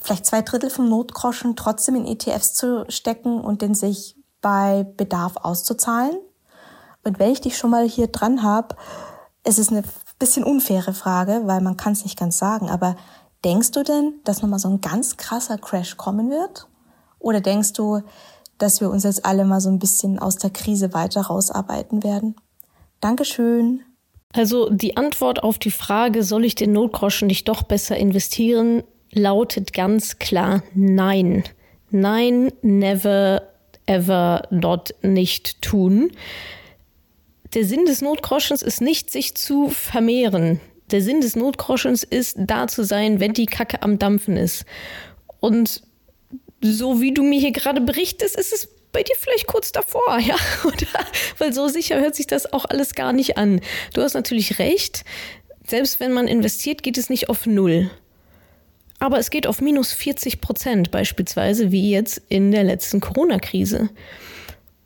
vielleicht 0.00 0.26
zwei 0.26 0.42
Drittel 0.42 0.70
vom 0.70 0.88
Notgroschen 0.88 1.56
trotzdem 1.56 1.94
in 1.94 2.06
ETFs 2.06 2.54
zu 2.54 2.84
stecken 2.88 3.40
und 3.40 3.62
den 3.62 3.74
sich 3.74 4.16
bei 4.40 4.84
Bedarf 4.96 5.36
auszuzahlen. 5.36 6.18
Und 7.04 7.18
wenn 7.18 7.30
ich 7.30 7.40
dich 7.40 7.56
schon 7.56 7.70
mal 7.70 7.88
hier 7.88 8.08
dran 8.08 8.42
habe, 8.42 8.76
es 9.44 9.58
ist 9.58 9.70
eine 9.70 9.84
bisschen 10.18 10.44
unfaire 10.44 10.92
Frage, 10.92 11.42
weil 11.44 11.60
man 11.60 11.76
kann 11.76 11.92
es 11.92 12.04
nicht 12.04 12.18
ganz 12.18 12.38
sagen, 12.38 12.68
aber 12.68 12.96
denkst 13.44 13.70
du 13.70 13.82
denn, 13.82 14.20
dass 14.24 14.42
nochmal 14.42 14.58
so 14.58 14.68
ein 14.68 14.80
ganz 14.80 15.16
krasser 15.16 15.56
Crash 15.56 15.96
kommen 15.96 16.30
wird? 16.30 16.66
Oder 17.20 17.40
denkst 17.40 17.74
du, 17.74 18.02
dass 18.58 18.80
wir 18.80 18.90
uns 18.90 19.04
jetzt 19.04 19.24
alle 19.24 19.44
mal 19.44 19.60
so 19.60 19.70
ein 19.70 19.78
bisschen 19.78 20.18
aus 20.18 20.36
der 20.36 20.50
Krise 20.50 20.92
weiter 20.92 21.22
rausarbeiten 21.22 22.02
werden? 22.02 22.34
Dankeschön. 23.00 23.82
Also 24.32 24.70
die 24.70 24.96
Antwort 24.96 25.42
auf 25.42 25.58
die 25.58 25.70
Frage, 25.70 26.22
soll 26.22 26.44
ich 26.44 26.54
den 26.54 26.72
Notgroschen 26.72 27.28
nicht 27.28 27.48
doch 27.48 27.62
besser 27.62 27.96
investieren, 27.96 28.82
lautet 29.12 29.72
ganz 29.72 30.18
klar 30.18 30.62
nein. 30.74 31.44
Nein, 31.90 32.52
never, 32.62 33.42
ever, 33.86 34.46
not 34.50 34.94
nicht 35.02 35.60
tun. 35.62 36.12
Der 37.54 37.64
Sinn 37.64 37.84
des 37.84 38.00
Notgroschens 38.00 38.62
ist 38.62 38.80
nicht, 38.80 39.10
sich 39.10 39.34
zu 39.34 39.68
vermehren. 39.68 40.60
Der 40.92 41.02
Sinn 41.02 41.20
des 41.20 41.34
Notgroschens 41.34 42.04
ist, 42.04 42.36
da 42.38 42.68
zu 42.68 42.84
sein, 42.84 43.18
wenn 43.18 43.32
die 43.32 43.46
Kacke 43.46 43.82
am 43.82 43.98
Dampfen 43.98 44.36
ist. 44.36 44.64
Und 45.40 45.82
so 46.60 47.00
wie 47.00 47.12
du 47.12 47.22
mir 47.22 47.40
hier 47.40 47.52
gerade 47.52 47.80
berichtest, 47.80 48.36
ist 48.36 48.52
es 48.52 48.68
bei 48.92 49.02
dir 49.02 49.14
vielleicht 49.18 49.46
kurz 49.46 49.72
davor, 49.72 50.18
ja? 50.18 50.36
Oder? 50.64 51.06
Weil 51.38 51.52
so 51.52 51.68
sicher 51.68 52.00
hört 52.00 52.14
sich 52.14 52.26
das 52.26 52.52
auch 52.52 52.64
alles 52.64 52.94
gar 52.94 53.12
nicht 53.12 53.38
an. 53.38 53.60
Du 53.94 54.02
hast 54.02 54.14
natürlich 54.14 54.58
recht. 54.58 55.04
Selbst 55.66 56.00
wenn 56.00 56.12
man 56.12 56.26
investiert, 56.26 56.82
geht 56.82 56.98
es 56.98 57.10
nicht 57.10 57.28
auf 57.28 57.46
Null. 57.46 57.90
Aber 58.98 59.18
es 59.18 59.30
geht 59.30 59.46
auf 59.46 59.60
minus 59.60 59.92
40 59.92 60.40
Prozent 60.40 60.90
beispielsweise, 60.90 61.72
wie 61.72 61.90
jetzt 61.90 62.20
in 62.28 62.50
der 62.50 62.64
letzten 62.64 63.00
Corona-Krise. 63.00 63.88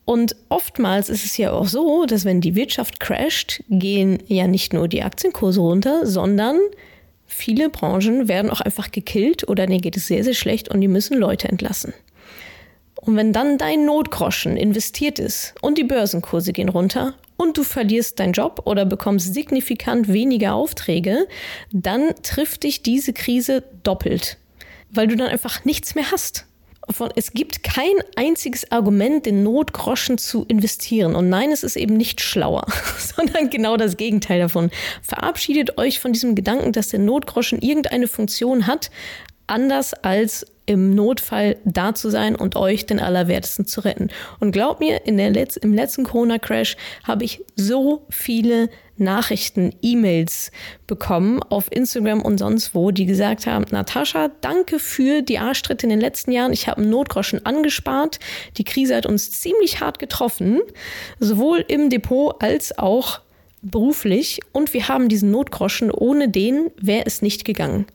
Und 0.04 0.37
oftmals 0.50 1.08
ist 1.08 1.24
es 1.24 1.37
ja 1.37 1.52
auch 1.52 1.66
so, 1.66 2.04
dass 2.04 2.24
wenn 2.24 2.40
die 2.40 2.54
Wirtschaft 2.54 3.00
crasht, 3.00 3.64
gehen 3.68 4.22
ja 4.26 4.46
nicht 4.46 4.72
nur 4.72 4.87
die 4.87 5.02
Aktienkurse 5.02 5.60
runter, 5.60 6.06
sondern 6.06 6.60
Viele 7.36 7.68
Branchen 7.68 8.28
werden 8.28 8.48
auch 8.48 8.60
einfach 8.60 8.92
gekillt 8.92 9.48
oder 9.48 9.66
denen 9.66 9.80
geht 9.80 9.96
es 9.96 10.06
sehr, 10.06 10.22
sehr 10.22 10.34
schlecht 10.34 10.68
und 10.68 10.80
die 10.80 10.86
müssen 10.86 11.18
Leute 11.18 11.48
entlassen. 11.48 11.92
Und 12.94 13.16
wenn 13.16 13.32
dann 13.32 13.58
dein 13.58 13.84
Notgroschen 13.84 14.56
investiert 14.56 15.18
ist 15.18 15.52
und 15.60 15.76
die 15.76 15.82
Börsenkurse 15.82 16.52
gehen 16.52 16.68
runter 16.68 17.14
und 17.36 17.58
du 17.58 17.64
verlierst 17.64 18.20
deinen 18.20 18.34
Job 18.34 18.62
oder 18.66 18.86
bekommst 18.86 19.34
signifikant 19.34 20.06
weniger 20.12 20.54
Aufträge, 20.54 21.26
dann 21.72 22.14
trifft 22.22 22.62
dich 22.62 22.84
diese 22.84 23.12
Krise 23.12 23.64
doppelt, 23.82 24.38
weil 24.90 25.08
du 25.08 25.16
dann 25.16 25.26
einfach 25.26 25.64
nichts 25.64 25.96
mehr 25.96 26.12
hast. 26.12 26.46
Von, 26.90 27.10
es 27.16 27.32
gibt 27.32 27.62
kein 27.62 27.94
einziges 28.16 28.70
Argument, 28.70 29.26
den 29.26 29.42
Notgroschen 29.42 30.18
zu 30.18 30.44
investieren. 30.46 31.14
Und 31.14 31.28
nein, 31.28 31.50
es 31.50 31.62
ist 31.62 31.76
eben 31.76 31.96
nicht 31.96 32.20
schlauer, 32.20 32.66
sondern 32.98 33.50
genau 33.50 33.76
das 33.76 33.96
Gegenteil 33.96 34.40
davon. 34.40 34.70
Verabschiedet 35.02 35.78
euch 35.78 36.00
von 36.00 36.12
diesem 36.12 36.34
Gedanken, 36.34 36.72
dass 36.72 36.88
der 36.88 37.00
Notgroschen 37.00 37.60
irgendeine 37.60 38.08
Funktion 38.08 38.66
hat, 38.66 38.90
anders 39.46 39.94
als 39.94 40.46
im 40.66 40.94
Notfall 40.94 41.56
da 41.64 41.94
zu 41.94 42.08
sein 42.08 42.36
und 42.36 42.56
euch 42.56 42.86
den 42.86 43.00
Allerwertesten 43.00 43.66
zu 43.66 43.80
retten. 43.82 44.08
Und 44.40 44.52
glaubt 44.52 44.80
mir, 44.80 45.04
in 45.06 45.18
der 45.18 45.30
Letz 45.30 45.56
im 45.56 45.74
letzten 45.74 46.04
Corona-Crash 46.04 46.76
habe 47.02 47.24
ich 47.24 47.42
so 47.54 48.06
viele 48.08 48.70
Nachrichten, 48.96 49.74
E-Mails 49.83 50.50
bekommen 50.87 51.42
auf 51.42 51.70
Instagram 51.70 52.22
und 52.22 52.38
sonst 52.38 52.74
wo, 52.74 52.90
die 52.90 53.07
gesagt 53.07 53.46
haben, 53.46 53.64
Natascha, 53.70 54.30
danke 54.40 54.78
für 54.78 55.22
die 55.22 55.38
Arschtritte 55.38 55.87
in 55.87 55.90
den 55.90 56.00
letzten 56.00 56.33
Jahren. 56.33 56.52
Ich 56.52 56.68
habe 56.68 56.80
einen 56.80 56.90
Notgroschen 56.90 57.44
angespart. 57.44 58.20
Die 58.57 58.64
Krise 58.64 58.96
hat 58.96 59.07
uns 59.07 59.30
ziemlich 59.33 59.80
hart 59.80 59.98
getroffen, 59.98 60.61
sowohl 61.18 61.64
im 61.66 61.90
Depot 61.90 62.40
als 62.42 62.78
auch 62.78 63.20
beruflich. 63.62 64.40
Und 64.52 64.72
wir 64.74 64.88
haben 64.88 65.09
diesen 65.09 65.30
Notgroschen, 65.30 65.90
ohne 65.90 66.28
den 66.28 66.70
wäre 66.76 67.07
es 67.07 67.22
nicht 67.22 67.44
gegangen. 67.44 67.87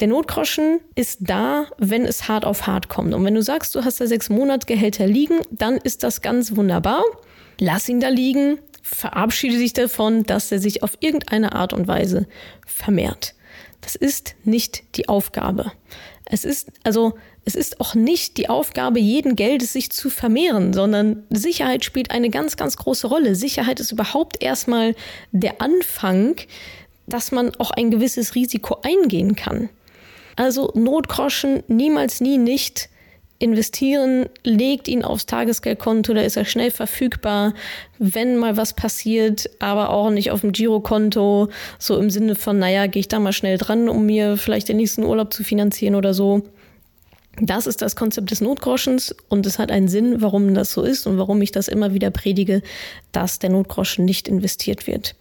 Der 0.00 0.08
Notgroschen 0.08 0.80
ist 0.94 1.18
da, 1.22 1.66
wenn 1.76 2.04
es 2.04 2.28
hart 2.28 2.44
auf 2.44 2.66
hart 2.66 2.88
kommt. 2.88 3.14
Und 3.14 3.24
wenn 3.24 3.34
du 3.34 3.42
sagst, 3.42 3.74
du 3.74 3.84
hast 3.84 4.00
da 4.00 4.06
sechs 4.06 4.30
Monatsgehälter 4.30 5.06
liegen, 5.06 5.40
dann 5.50 5.76
ist 5.76 6.04
das 6.04 6.22
ganz 6.22 6.54
wunderbar. 6.54 7.02
Lass 7.60 7.88
ihn 7.88 7.98
da 7.98 8.08
liegen, 8.08 8.58
verabschiede 8.90 9.58
dich 9.58 9.72
davon, 9.72 10.24
dass 10.24 10.50
er 10.50 10.58
sich 10.58 10.82
auf 10.82 10.96
irgendeine 11.00 11.52
Art 11.52 11.72
und 11.72 11.88
Weise 11.88 12.26
vermehrt. 12.66 13.34
Das 13.80 13.94
ist 13.94 14.34
nicht 14.44 14.82
die 14.96 15.08
Aufgabe. 15.08 15.72
Es 16.24 16.44
ist, 16.44 16.70
also, 16.84 17.14
es 17.44 17.54
ist 17.54 17.80
auch 17.80 17.94
nicht 17.94 18.36
die 18.36 18.48
Aufgabe 18.48 18.98
jeden 18.98 19.36
Geldes, 19.36 19.72
sich 19.72 19.90
zu 19.90 20.10
vermehren, 20.10 20.72
sondern 20.72 21.24
Sicherheit 21.30 21.84
spielt 21.84 22.10
eine 22.10 22.30
ganz, 22.30 22.56
ganz 22.56 22.76
große 22.76 23.06
Rolle. 23.06 23.34
Sicherheit 23.34 23.80
ist 23.80 23.92
überhaupt 23.92 24.42
erstmal 24.42 24.94
der 25.32 25.60
Anfang, 25.62 26.36
dass 27.06 27.32
man 27.32 27.54
auch 27.56 27.70
ein 27.70 27.90
gewisses 27.90 28.34
Risiko 28.34 28.78
eingehen 28.82 29.36
kann. 29.36 29.70
Also 30.36 30.72
Notgroschen 30.74 31.62
niemals, 31.68 32.20
nie 32.20 32.38
nicht 32.38 32.90
investieren, 33.38 34.26
legt 34.42 34.88
ihn 34.88 35.04
aufs 35.04 35.26
Tagesgeldkonto, 35.26 36.12
da 36.12 36.22
ist 36.22 36.36
er 36.36 36.44
schnell 36.44 36.70
verfügbar, 36.70 37.54
wenn 37.98 38.36
mal 38.36 38.56
was 38.56 38.74
passiert, 38.74 39.48
aber 39.60 39.90
auch 39.90 40.10
nicht 40.10 40.30
auf 40.32 40.40
dem 40.40 40.52
Girokonto, 40.52 41.48
so 41.78 41.98
im 41.98 42.10
Sinne 42.10 42.34
von, 42.34 42.58
naja, 42.58 42.86
gehe 42.86 43.00
ich 43.00 43.08
da 43.08 43.20
mal 43.20 43.32
schnell 43.32 43.58
dran, 43.58 43.88
um 43.88 44.06
mir 44.06 44.36
vielleicht 44.36 44.68
den 44.68 44.78
nächsten 44.78 45.04
Urlaub 45.04 45.32
zu 45.32 45.44
finanzieren 45.44 45.94
oder 45.94 46.14
so. 46.14 46.42
Das 47.40 47.68
ist 47.68 47.82
das 47.82 47.94
Konzept 47.94 48.32
des 48.32 48.40
Notgroschens 48.40 49.14
und 49.28 49.46
es 49.46 49.60
hat 49.60 49.70
einen 49.70 49.86
Sinn, 49.86 50.20
warum 50.20 50.54
das 50.54 50.72
so 50.72 50.82
ist 50.82 51.06
und 51.06 51.18
warum 51.18 51.40
ich 51.40 51.52
das 51.52 51.68
immer 51.68 51.94
wieder 51.94 52.10
predige, 52.10 52.62
dass 53.12 53.38
der 53.38 53.50
Notgroschen 53.50 54.04
nicht 54.04 54.26
investiert 54.26 54.88
wird. 54.88 55.14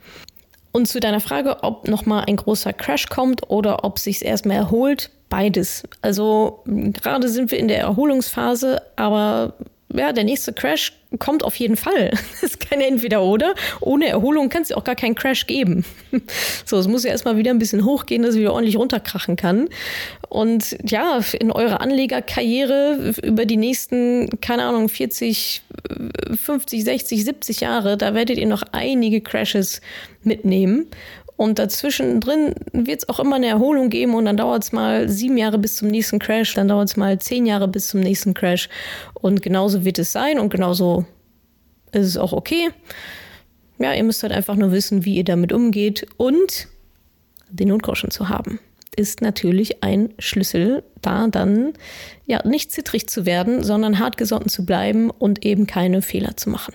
Und 0.78 0.86
zu 0.86 1.00
deiner 1.00 1.22
Frage, 1.22 1.64
ob 1.64 1.88
nochmal 1.88 2.26
ein 2.28 2.36
großer 2.36 2.72
Crash 2.72 3.08
kommt 3.08 3.50
oder 3.50 3.84
ob 3.84 3.98
sich 3.98 4.24
erstmal 4.24 4.58
erholt, 4.58 5.10
beides. 5.28 5.82
Also 6.04 6.62
gerade 6.66 7.30
sind 7.30 7.50
wir 7.50 7.58
in 7.58 7.68
der 7.68 7.80
Erholungsphase, 7.80 8.84
aber 8.96 9.56
ja, 9.92 10.14
der 10.14 10.24
nächste 10.24 10.54
Crash 10.54 10.94
kommt 11.18 11.44
auf 11.44 11.56
jeden 11.56 11.78
Fall. 11.78 12.12
Das 12.42 12.44
ist 12.44 12.60
kein 12.60 12.80
Entweder-Oder. 12.80 13.56
Ohne 13.80 14.08
Erholung 14.08 14.50
kann 14.50 14.62
es 14.62 14.70
ja 14.70 14.78
auch 14.78 14.84
gar 14.84 14.96
keinen 14.96 15.16
Crash 15.16 15.48
geben. 15.48 15.84
So, 16.66 16.78
es 16.78 16.88
muss 16.88 17.04
ja 17.04 17.10
erstmal 17.10 17.38
wieder 17.38 17.50
ein 17.50 17.60
bisschen 17.60 17.84
hochgehen, 17.84 18.22
dass 18.22 18.36
es 18.36 18.40
wieder 18.40 18.54
ordentlich 18.54 18.78
runterkrachen 18.78 19.36
kann. 19.36 19.70
Und 20.30 20.78
ja, 20.88 21.22
in 21.40 21.52
eurer 21.52 21.82
Anlegerkarriere 21.82 23.16
über 23.24 23.46
die 23.46 23.58
nächsten, 23.58 24.30
keine 24.42 24.64
Ahnung, 24.64 24.90
40, 24.90 25.64
50, 26.36 26.84
60, 26.84 27.24
70 27.24 27.62
Jahre, 27.62 27.98
da 27.98 28.14
werdet 28.14 28.38
ihr 28.38 28.48
noch 28.48 28.64
einige 28.72 29.22
Crashes 29.22 29.82
mitnehmen. 30.24 30.88
Und 31.36 31.60
dazwischen 31.60 32.20
drin 32.20 32.56
wird 32.74 33.04
es 33.04 33.10
auch 33.10 33.20
immer 33.20 33.36
eine 33.36 33.46
Erholung 33.46 33.90
geben 33.90 34.16
und 34.16 34.26
dann 34.26 34.38
dauert 34.38 34.64
es 34.64 34.72
mal 34.72 35.08
sieben 35.08 35.38
Jahre 35.38 35.60
bis 35.60 35.76
zum 35.76 35.88
nächsten 35.88 36.18
Crash, 36.18 36.56
dann 36.56 36.68
dauert 36.68 36.90
es 36.90 36.98
mal 36.98 37.20
zehn 37.20 37.46
Jahre 37.46 37.68
bis 37.68 37.90
zum 37.90 38.00
nächsten 38.00 38.34
Crash. 38.34 38.70
Und 39.14 39.44
genauso 39.44 39.86
wird 39.86 40.00
es 40.00 40.12
sein 40.12 40.40
und 40.40 40.50
genauso 40.50 41.06
ist 41.92 42.08
es 42.08 42.18
auch 42.18 42.34
okay. 42.34 42.70
Ja, 43.78 43.94
ihr 43.94 44.04
müsst 44.04 44.24
halt 44.24 44.34
einfach 44.34 44.56
nur 44.56 44.72
wissen, 44.72 45.06
wie 45.06 45.18
ihr 45.18 45.24
damit 45.24 45.54
umgeht 45.54 46.08
und 46.18 46.68
den 47.52 47.68
Notgroschen 47.68 48.10
zu 48.10 48.30
haben 48.30 48.60
ist 48.98 49.22
natürlich 49.22 49.84
ein 49.84 50.14
Schlüssel, 50.20 50.84
da 51.02 51.28
dann 51.28 51.74
ja 52.26 52.46
nicht 52.46 52.72
zittrig 52.72 53.08
zu 53.08 53.26
werden, 53.26 53.64
sondern 53.64 54.00
hartgesotten 54.00 54.50
zu 54.50 54.66
bleiben 54.66 55.10
und 55.10 55.46
eben 55.46 55.68
keine 55.68 56.02
Fehler 56.02 56.36
zu 56.36 56.50
machen. 56.50 56.74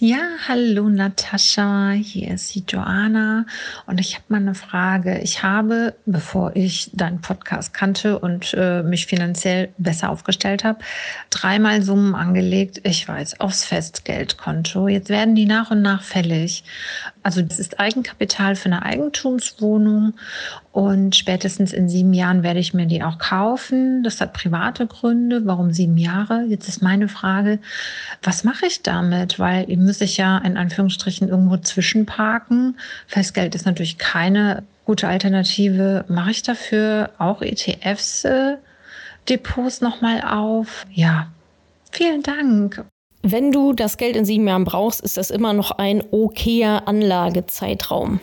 Ja, 0.00 0.20
hallo 0.46 0.88
Natascha, 0.88 1.90
hier 1.90 2.34
ist 2.34 2.54
die 2.54 2.62
Joanna 2.68 3.46
und 3.86 3.98
ich 3.98 4.14
habe 4.14 4.26
mal 4.28 4.36
eine 4.36 4.54
Frage. 4.54 5.18
Ich 5.18 5.42
habe, 5.42 5.96
bevor 6.06 6.54
ich 6.54 6.92
deinen 6.92 7.20
Podcast 7.20 7.74
kannte 7.74 8.20
und 8.20 8.54
äh, 8.56 8.84
mich 8.84 9.06
finanziell 9.06 9.70
besser 9.76 10.10
aufgestellt 10.10 10.62
habe, 10.62 10.78
dreimal 11.30 11.82
Summen 11.82 12.14
angelegt, 12.14 12.80
ich 12.84 13.08
weiß, 13.08 13.40
aufs 13.40 13.64
Festgeldkonto. 13.64 14.86
Jetzt 14.86 15.08
werden 15.08 15.34
die 15.34 15.46
nach 15.46 15.72
und 15.72 15.82
nach 15.82 16.04
fällig. 16.04 16.62
Also 17.28 17.42
das 17.42 17.58
ist 17.58 17.78
Eigenkapital 17.78 18.56
für 18.56 18.70
eine 18.70 18.86
Eigentumswohnung 18.86 20.14
und 20.72 21.14
spätestens 21.14 21.74
in 21.74 21.86
sieben 21.86 22.14
Jahren 22.14 22.42
werde 22.42 22.58
ich 22.58 22.72
mir 22.72 22.86
die 22.86 23.02
auch 23.02 23.18
kaufen. 23.18 24.02
Das 24.02 24.22
hat 24.22 24.32
private 24.32 24.86
Gründe. 24.86 25.44
Warum 25.44 25.70
sieben 25.70 25.98
Jahre? 25.98 26.46
Jetzt 26.48 26.70
ist 26.70 26.80
meine 26.80 27.06
Frage, 27.06 27.58
was 28.22 28.44
mache 28.44 28.64
ich 28.64 28.82
damit? 28.82 29.38
Weil 29.38 29.68
ihr 29.68 29.76
müsst 29.76 30.00
ich 30.00 30.16
ja 30.16 30.38
in 30.38 30.56
Anführungsstrichen 30.56 31.28
irgendwo 31.28 31.58
zwischenparken. 31.58 32.78
Festgeld 33.06 33.54
ist 33.54 33.66
natürlich 33.66 33.98
keine 33.98 34.62
gute 34.86 35.06
Alternative. 35.06 36.06
Mache 36.08 36.30
ich 36.30 36.42
dafür 36.42 37.10
auch 37.18 37.42
ETFs 37.42 38.24
äh, 38.24 38.56
Depots 39.28 39.82
nochmal 39.82 40.22
auf? 40.22 40.86
Ja, 40.90 41.26
vielen 41.92 42.22
Dank. 42.22 42.86
Wenn 43.22 43.50
du 43.52 43.72
das 43.72 43.96
Geld 43.96 44.16
in 44.16 44.24
sieben 44.24 44.46
Jahren 44.46 44.64
brauchst, 44.64 45.00
ist 45.00 45.16
das 45.16 45.30
immer 45.30 45.52
noch 45.52 45.72
ein 45.72 46.02
okayer 46.12 46.86
Anlagezeitraum. 46.86 48.20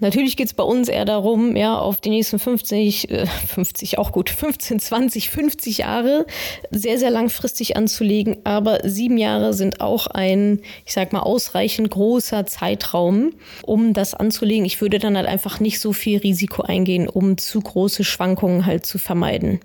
Natürlich 0.00 0.38
geht 0.38 0.46
es 0.46 0.54
bei 0.54 0.62
uns 0.62 0.88
eher 0.88 1.04
darum, 1.04 1.56
ja, 1.56 1.78
auf 1.78 2.00
die 2.00 2.08
nächsten 2.08 2.38
50, 2.38 3.10
äh, 3.10 3.26
50 3.26 3.98
auch 3.98 4.12
gut, 4.12 4.30
15, 4.30 4.80
20, 4.80 5.28
50 5.28 5.78
Jahre 5.78 6.26
sehr, 6.70 6.98
sehr 6.98 7.10
langfristig 7.10 7.76
anzulegen. 7.76 8.38
Aber 8.44 8.80
sieben 8.82 9.18
Jahre 9.18 9.52
sind 9.52 9.82
auch 9.82 10.06
ein, 10.06 10.60
ich 10.86 10.94
sag 10.94 11.12
mal, 11.12 11.20
ausreichend 11.20 11.90
großer 11.90 12.46
Zeitraum, 12.46 13.34
um 13.62 13.92
das 13.92 14.14
anzulegen. 14.14 14.64
Ich 14.64 14.80
würde 14.80 14.98
dann 14.98 15.18
halt 15.18 15.26
einfach 15.26 15.60
nicht 15.60 15.80
so 15.80 15.92
viel 15.92 16.18
Risiko 16.18 16.62
eingehen, 16.62 17.06
um 17.06 17.36
zu 17.36 17.60
große 17.60 18.02
Schwankungen 18.02 18.64
halt 18.64 18.86
zu 18.86 18.98
vermeiden. 18.98 19.60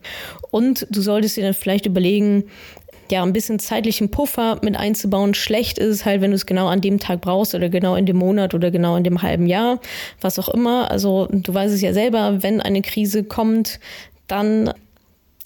Und 0.51 0.85
du 0.89 1.01
solltest 1.01 1.37
dir 1.37 1.43
dann 1.43 1.53
vielleicht 1.53 1.85
überlegen, 1.85 2.43
ja, 3.11 3.23
ein 3.23 3.33
bisschen 3.33 3.59
zeitlichen 3.59 4.09
Puffer 4.09 4.59
mit 4.61 4.75
einzubauen. 4.75 5.33
Schlecht 5.33 5.77
ist 5.77 5.89
es 5.89 6.05
halt, 6.05 6.21
wenn 6.21 6.31
du 6.31 6.35
es 6.35 6.45
genau 6.45 6.67
an 6.67 6.81
dem 6.81 6.99
Tag 6.99 7.21
brauchst 7.21 7.55
oder 7.55 7.69
genau 7.69 7.95
in 7.95 8.05
dem 8.05 8.17
Monat 8.17 8.53
oder 8.53 8.71
genau 8.71 8.95
in 8.95 9.03
dem 9.03 9.21
halben 9.21 9.47
Jahr, 9.47 9.79
was 10.21 10.39
auch 10.39 10.49
immer. 10.49 10.91
Also 10.91 11.27
du 11.31 11.53
weißt 11.53 11.73
es 11.73 11.81
ja 11.81 11.93
selber, 11.93 12.43
wenn 12.43 12.61
eine 12.61 12.81
Krise 12.81 13.23
kommt, 13.23 13.79
dann 14.27 14.73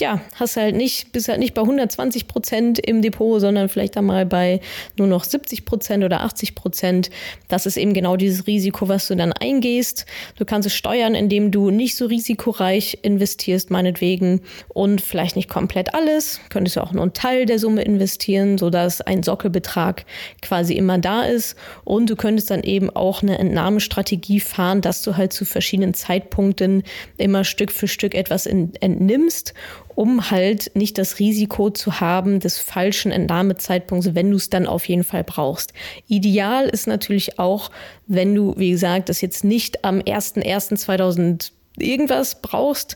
ja, 0.02 0.22
hast 0.36 0.58
halt 0.58 0.76
nicht, 0.76 1.12
bist 1.12 1.28
halt 1.28 1.40
nicht 1.40 1.54
bei 1.54 1.62
120 1.62 2.28
Prozent 2.28 2.80
im 2.80 3.02
Depot, 3.02 3.40
sondern 3.40 3.70
vielleicht 3.70 3.98
einmal 3.98 4.26
bei 4.26 4.62
nur 4.98 5.08
noch 5.08 5.24
70 5.24 5.66
Prozent 5.66 6.04
oder 6.04 6.22
80 6.22 6.56
Prozent. 6.56 7.10
Das 7.48 7.66
ist 7.66 7.78
eben 7.78 7.94
genau 7.94 8.16
dieses 8.16 8.48
Risiko, 8.48 8.88
was 8.88 9.08
du 9.08 9.16
dann 9.16 9.34
eingehst. 9.34 10.06
Du 10.38 10.46
kannst 10.46 10.68
es 10.68 10.74
steuern, 10.74 11.16
indem 11.16 11.52
du 11.52 11.70
nicht 11.70 11.96
so 11.96 12.06
risikoreich 12.06 13.00
investierst, 13.02 13.72
meinetwegen, 13.72 14.42
und 14.70 15.02
vielleicht 15.02 15.36
nicht 15.36 15.50
komplett 15.50 15.94
alles. 15.94 16.40
Könntest 16.50 16.78
du 16.78 16.82
auch 16.82 16.94
nur 16.94 17.04
einen 17.04 17.14
Teil 17.14 17.46
der 17.46 17.60
Summe 17.60 17.82
investieren, 17.82 18.58
sodass 18.58 19.02
ein 19.02 19.24
Sockelbetrag 19.24 20.06
quasi 20.42 20.74
immer 20.74 20.98
da 20.98 21.24
ist. 21.24 21.56
Und 21.84 22.10
du 22.10 22.16
könntest 22.16 22.50
dann 22.50 22.64
eben 22.64 22.90
auch 22.90 23.22
eine 23.22 23.38
Entnahmestrategie 23.38 24.40
fahren, 24.40 24.82
dass 24.82 25.02
du 25.02 25.18
halt 25.18 25.34
zu 25.34 25.46
verschiedenen 25.46 25.94
Zeitpunkten 25.94 26.84
immer 27.18 27.44
Stück 27.44 27.72
für 27.72 27.88
Stück 27.88 28.16
etwas 28.16 28.46
entnimmst 28.46 29.54
um 30.00 30.32
halt 30.32 30.72
nicht 30.76 30.98
das 30.98 31.20
Risiko 31.20 31.72
zu 31.72 32.00
haben 32.00 32.40
des 32.40 32.58
falschen 32.58 33.12
Entnahmezeitpunkts, 33.12 34.16
wenn 34.16 34.32
du 34.32 34.38
es 34.38 34.50
dann 34.50 34.66
auf 34.66 34.88
jeden 34.88 35.04
Fall 35.04 35.26
brauchst. 35.26 35.74
Ideal 36.08 36.70
ist 36.70 36.88
natürlich 36.88 37.38
auch, 37.38 37.70
wenn 38.08 38.34
du, 38.34 38.54
wie 38.56 38.72
gesagt, 38.72 39.10
das 39.10 39.20
jetzt 39.20 39.44
nicht 39.44 39.84
am 39.84 40.00
01.01.2000 40.00 41.52
irgendwas 41.78 42.42
brauchst, 42.42 42.96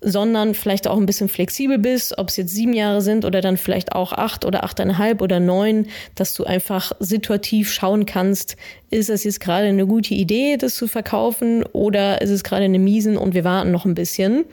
sondern 0.00 0.54
vielleicht 0.54 0.86
auch 0.86 0.96
ein 0.96 1.06
bisschen 1.06 1.28
flexibel 1.28 1.78
bist, 1.78 2.16
ob 2.18 2.28
es 2.28 2.36
jetzt 2.36 2.54
sieben 2.54 2.72
Jahre 2.72 3.02
sind 3.02 3.24
oder 3.24 3.40
dann 3.40 3.56
vielleicht 3.56 3.90
auch 3.90 4.12
acht 4.12 4.44
oder 4.44 4.62
achteinhalb 4.62 5.22
oder 5.22 5.40
neun, 5.40 5.88
dass 6.14 6.34
du 6.34 6.44
einfach 6.44 6.92
situativ 7.00 7.72
schauen 7.72 8.06
kannst, 8.06 8.56
ist 8.90 9.10
es 9.10 9.24
jetzt 9.24 9.40
gerade 9.40 9.66
eine 9.66 9.88
gute 9.88 10.14
Idee, 10.14 10.56
das 10.56 10.76
zu 10.76 10.86
verkaufen 10.86 11.64
oder 11.72 12.22
ist 12.22 12.30
es 12.30 12.44
gerade 12.44 12.64
eine 12.64 12.78
miesen 12.78 13.16
und 13.16 13.34
wir 13.34 13.42
warten 13.42 13.72
noch 13.72 13.86
ein 13.86 13.94
bisschen. 13.94 14.44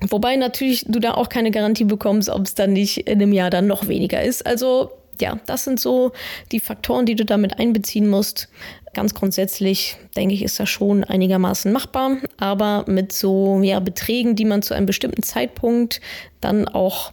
Wobei 0.00 0.36
natürlich 0.36 0.84
du 0.86 0.98
da 0.98 1.14
auch 1.14 1.28
keine 1.28 1.50
Garantie 1.50 1.84
bekommst, 1.84 2.28
ob 2.28 2.44
es 2.44 2.54
dann 2.54 2.72
nicht 2.72 3.08
in 3.08 3.20
einem 3.20 3.32
Jahr 3.32 3.50
dann 3.50 3.66
noch 3.66 3.88
weniger 3.88 4.22
ist. 4.22 4.46
Also 4.46 4.90
ja, 5.20 5.38
das 5.46 5.64
sind 5.64 5.80
so 5.80 6.12
die 6.52 6.60
Faktoren, 6.60 7.06
die 7.06 7.14
du 7.14 7.24
damit 7.24 7.58
einbeziehen 7.58 8.08
musst. 8.08 8.48
Ganz 8.92 9.14
grundsätzlich 9.14 9.96
denke 10.16 10.34
ich, 10.34 10.42
ist 10.42 10.60
das 10.60 10.68
schon 10.68 11.04
einigermaßen 11.04 11.72
machbar, 11.72 12.16
aber 12.38 12.84
mit 12.86 13.12
so 13.12 13.60
ja, 13.62 13.80
Beträgen, 13.80 14.36
die 14.36 14.44
man 14.44 14.62
zu 14.62 14.74
einem 14.74 14.86
bestimmten 14.86 15.22
Zeitpunkt 15.22 16.00
dann 16.40 16.68
auch 16.68 17.12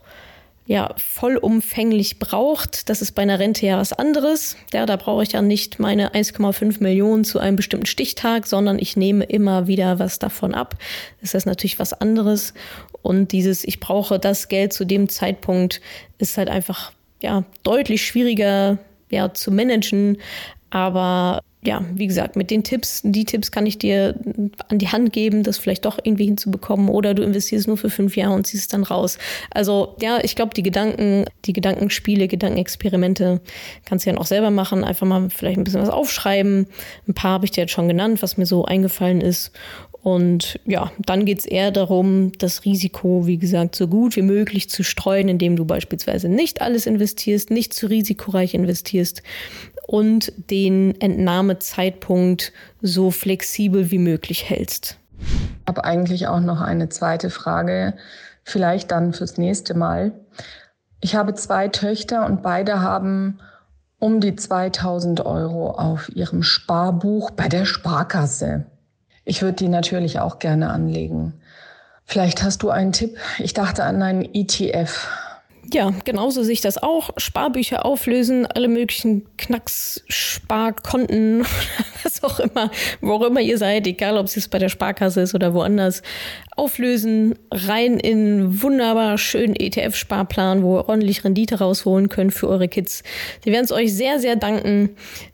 ja, 0.66 0.94
vollumfänglich 0.98 2.20
braucht. 2.20 2.90
Das 2.90 3.02
ist 3.02 3.12
bei 3.14 3.22
einer 3.24 3.40
Rente 3.40 3.66
ja 3.66 3.78
was 3.78 3.92
anderes. 3.92 4.56
Ja, 4.72 4.86
da 4.86 4.96
brauche 4.96 5.24
ich 5.24 5.34
ja 5.34 5.42
nicht 5.42 5.80
meine 5.80 6.14
1,5 6.14 6.82
Millionen 6.82 7.26
zu 7.26 7.40
einem 7.40 7.58
bestimmten 7.58 7.86
Stichtag, 7.86 8.48
sondern 8.48 8.80
ich 8.80 8.96
nehme 8.96 9.26
immer 9.26 9.68
wieder 9.68 10.00
was 10.00 10.20
davon 10.20 10.54
ab. 10.54 10.76
Das 11.20 11.34
ist 11.34 11.46
natürlich 11.46 11.80
was 11.80 11.94
anderes. 11.94 12.54
Und 13.02 13.34
dieses, 13.34 13.66
ich 13.66 13.82
brauche 13.82 14.20
das 14.20 14.48
Geld 14.48 14.72
zu 14.72 14.86
dem 14.86 15.10
Zeitpunkt, 15.10 15.82
ist 16.18 16.38
halt 16.38 16.50
einfach 16.50 16.94
ja, 17.22 17.44
deutlich 17.64 18.06
schwieriger 18.06 18.78
ja, 19.10 19.34
zu 19.34 19.52
managen. 19.52 20.18
Aber 20.70 21.42
ja, 21.66 21.84
wie 21.94 22.08
gesagt, 22.08 22.36
mit 22.36 22.52
den 22.52 22.64
Tipps, 22.64 23.02
die 23.04 23.26
Tipps 23.26 23.52
kann 23.52 23.66
ich 23.66 23.78
dir 23.78 24.16
an 24.68 24.80
die 24.80 24.90
Hand 24.90 25.14
geben, 25.14 25.44
das 25.44 25.58
vielleicht 25.58 25.86
doch 25.86 26.00
irgendwie 26.04 26.26
hinzubekommen 26.26 26.90
oder 26.90 27.14
du 27.14 27.24
investierst 27.24 27.68
nur 27.68 27.78
für 27.78 27.90
fünf 27.90 28.16
Jahre 28.16 28.34
und 28.34 28.46
ziehst 28.48 28.64
es 28.64 28.68
dann 28.68 28.84
raus. 28.84 29.18
Also 29.52 29.96
ja, 30.02 30.20
ich 30.24 30.36
glaube, 30.36 30.54
die 30.54 30.64
Gedanken, 30.64 31.26
die 31.46 31.54
Gedankenspiele, 31.54 32.28
Gedankenexperimente 32.28 33.42
kannst 33.86 34.06
du 34.06 34.12
ja 34.12 34.18
auch 34.18 34.26
selber 34.26 34.52
machen. 34.52 34.84
Einfach 34.84 35.08
mal 35.08 35.30
vielleicht 35.30 35.58
ein 35.58 35.64
bisschen 35.64 35.82
was 35.82 35.90
aufschreiben. 35.90 36.68
Ein 37.08 37.14
paar 37.14 37.32
habe 37.32 37.46
ich 37.46 37.52
dir 37.52 37.62
jetzt 37.62 37.74
schon 37.74 37.88
genannt, 37.88 38.22
was 38.22 38.38
mir 38.38 38.46
so 38.46 38.66
eingefallen 38.66 39.22
ist. 39.22 39.52
Und 40.04 40.60
ja, 40.66 40.92
dann 41.00 41.24
geht 41.24 41.40
es 41.40 41.46
eher 41.46 41.72
darum, 41.72 42.34
das 42.38 42.66
Risiko, 42.66 43.26
wie 43.26 43.38
gesagt, 43.38 43.74
so 43.74 43.88
gut 43.88 44.18
wie 44.18 44.22
möglich 44.22 44.70
zu 44.70 44.84
streuen, 44.84 45.30
indem 45.30 45.56
du 45.56 45.64
beispielsweise 45.64 46.28
nicht 46.28 46.62
alles 46.62 46.86
investierst, 46.88 47.52
nicht 47.52 47.74
zu 47.74 47.88
risikoreich 47.88 48.54
investierst 48.54 49.24
und 49.86 50.32
den 50.50 51.00
Entnahmezeitpunkt 51.00 52.52
so 52.82 53.12
flexibel 53.12 53.92
wie 53.92 54.00
möglich 54.00 54.50
hältst. 54.50 54.98
Ich 55.20 55.68
habe 55.68 55.84
eigentlich 55.84 56.28
auch 56.28 56.40
noch 56.40 56.62
eine 56.62 56.90
zweite 56.90 57.30
Frage, 57.30 57.94
vielleicht 58.44 58.92
dann 58.92 59.14
fürs 59.14 59.38
nächste 59.38 59.74
Mal. 59.74 60.12
Ich 61.02 61.16
habe 61.16 61.34
zwei 61.34 61.68
Töchter 61.68 62.26
und 62.26 62.42
beide 62.42 62.82
haben 62.82 63.40
um 64.00 64.20
die 64.20 64.36
2000 64.36 65.26
Euro 65.26 65.72
auf 65.72 66.10
ihrem 66.14 66.44
Sparbuch 66.44 67.32
bei 67.32 67.48
der 67.48 67.66
Sparkasse. 67.66 68.66
Ich 69.26 69.42
würde 69.42 69.56
die 69.56 69.70
natürlich 69.70 70.20
auch 70.20 70.40
gerne 70.40 70.70
anlegen. 70.70 71.34
Vielleicht 72.06 72.44
hast 72.44 72.64
du 72.64 72.70
einen 72.70 72.92
Tipp. 72.92 73.18
Ich 73.40 73.54
dachte 73.54 73.84
an 73.84 74.02
einen 74.02 74.28
ETF. 74.34 75.08
Ja, 75.72 75.94
genauso 76.04 76.44
sehe 76.44 76.54
ich 76.54 76.62
das 76.62 76.82
auch. 76.82 77.12
Sparbücher 77.18 77.86
auflösen, 77.86 78.46
alle 78.46 78.68
möglichen 78.68 79.26
Knacks-Sparkonten, 79.38 81.46
was 82.04 82.24
auch 82.24 82.40
immer, 82.40 82.70
wo 83.00 83.14
auch 83.14 83.24
immer 83.24 83.40
ihr 83.40 83.58
seid, 83.58 83.88
egal 83.88 84.18
ob 84.18 84.26
es 84.26 84.36
jetzt 84.36 84.52
bei 84.52 84.60
der 84.60 84.70
Sparkasse 84.70 85.22
ist 85.22 85.34
oder 85.34 85.54
woanders, 85.54 86.02
auflösen, 86.56 87.36
rein 87.52 87.98
in 87.98 88.62
wunderbar 88.62 89.18
schönen 89.18 89.56
ETF-Sparplan, 89.56 90.64
wo 90.64 90.80
ihr 90.80 90.90
ordentlich 90.90 91.24
Rendite 91.24 91.60
rausholen 91.60 92.10
könnt 92.10 92.34
für 92.34 92.50
eure 92.50 92.68
Kids. 92.68 93.04
Die 93.46 93.52
werden 93.52 93.66
es 93.66 93.72
euch 93.72 93.94
sehr, 93.94 94.20
sehr 94.20 94.36
danken. 94.36 94.90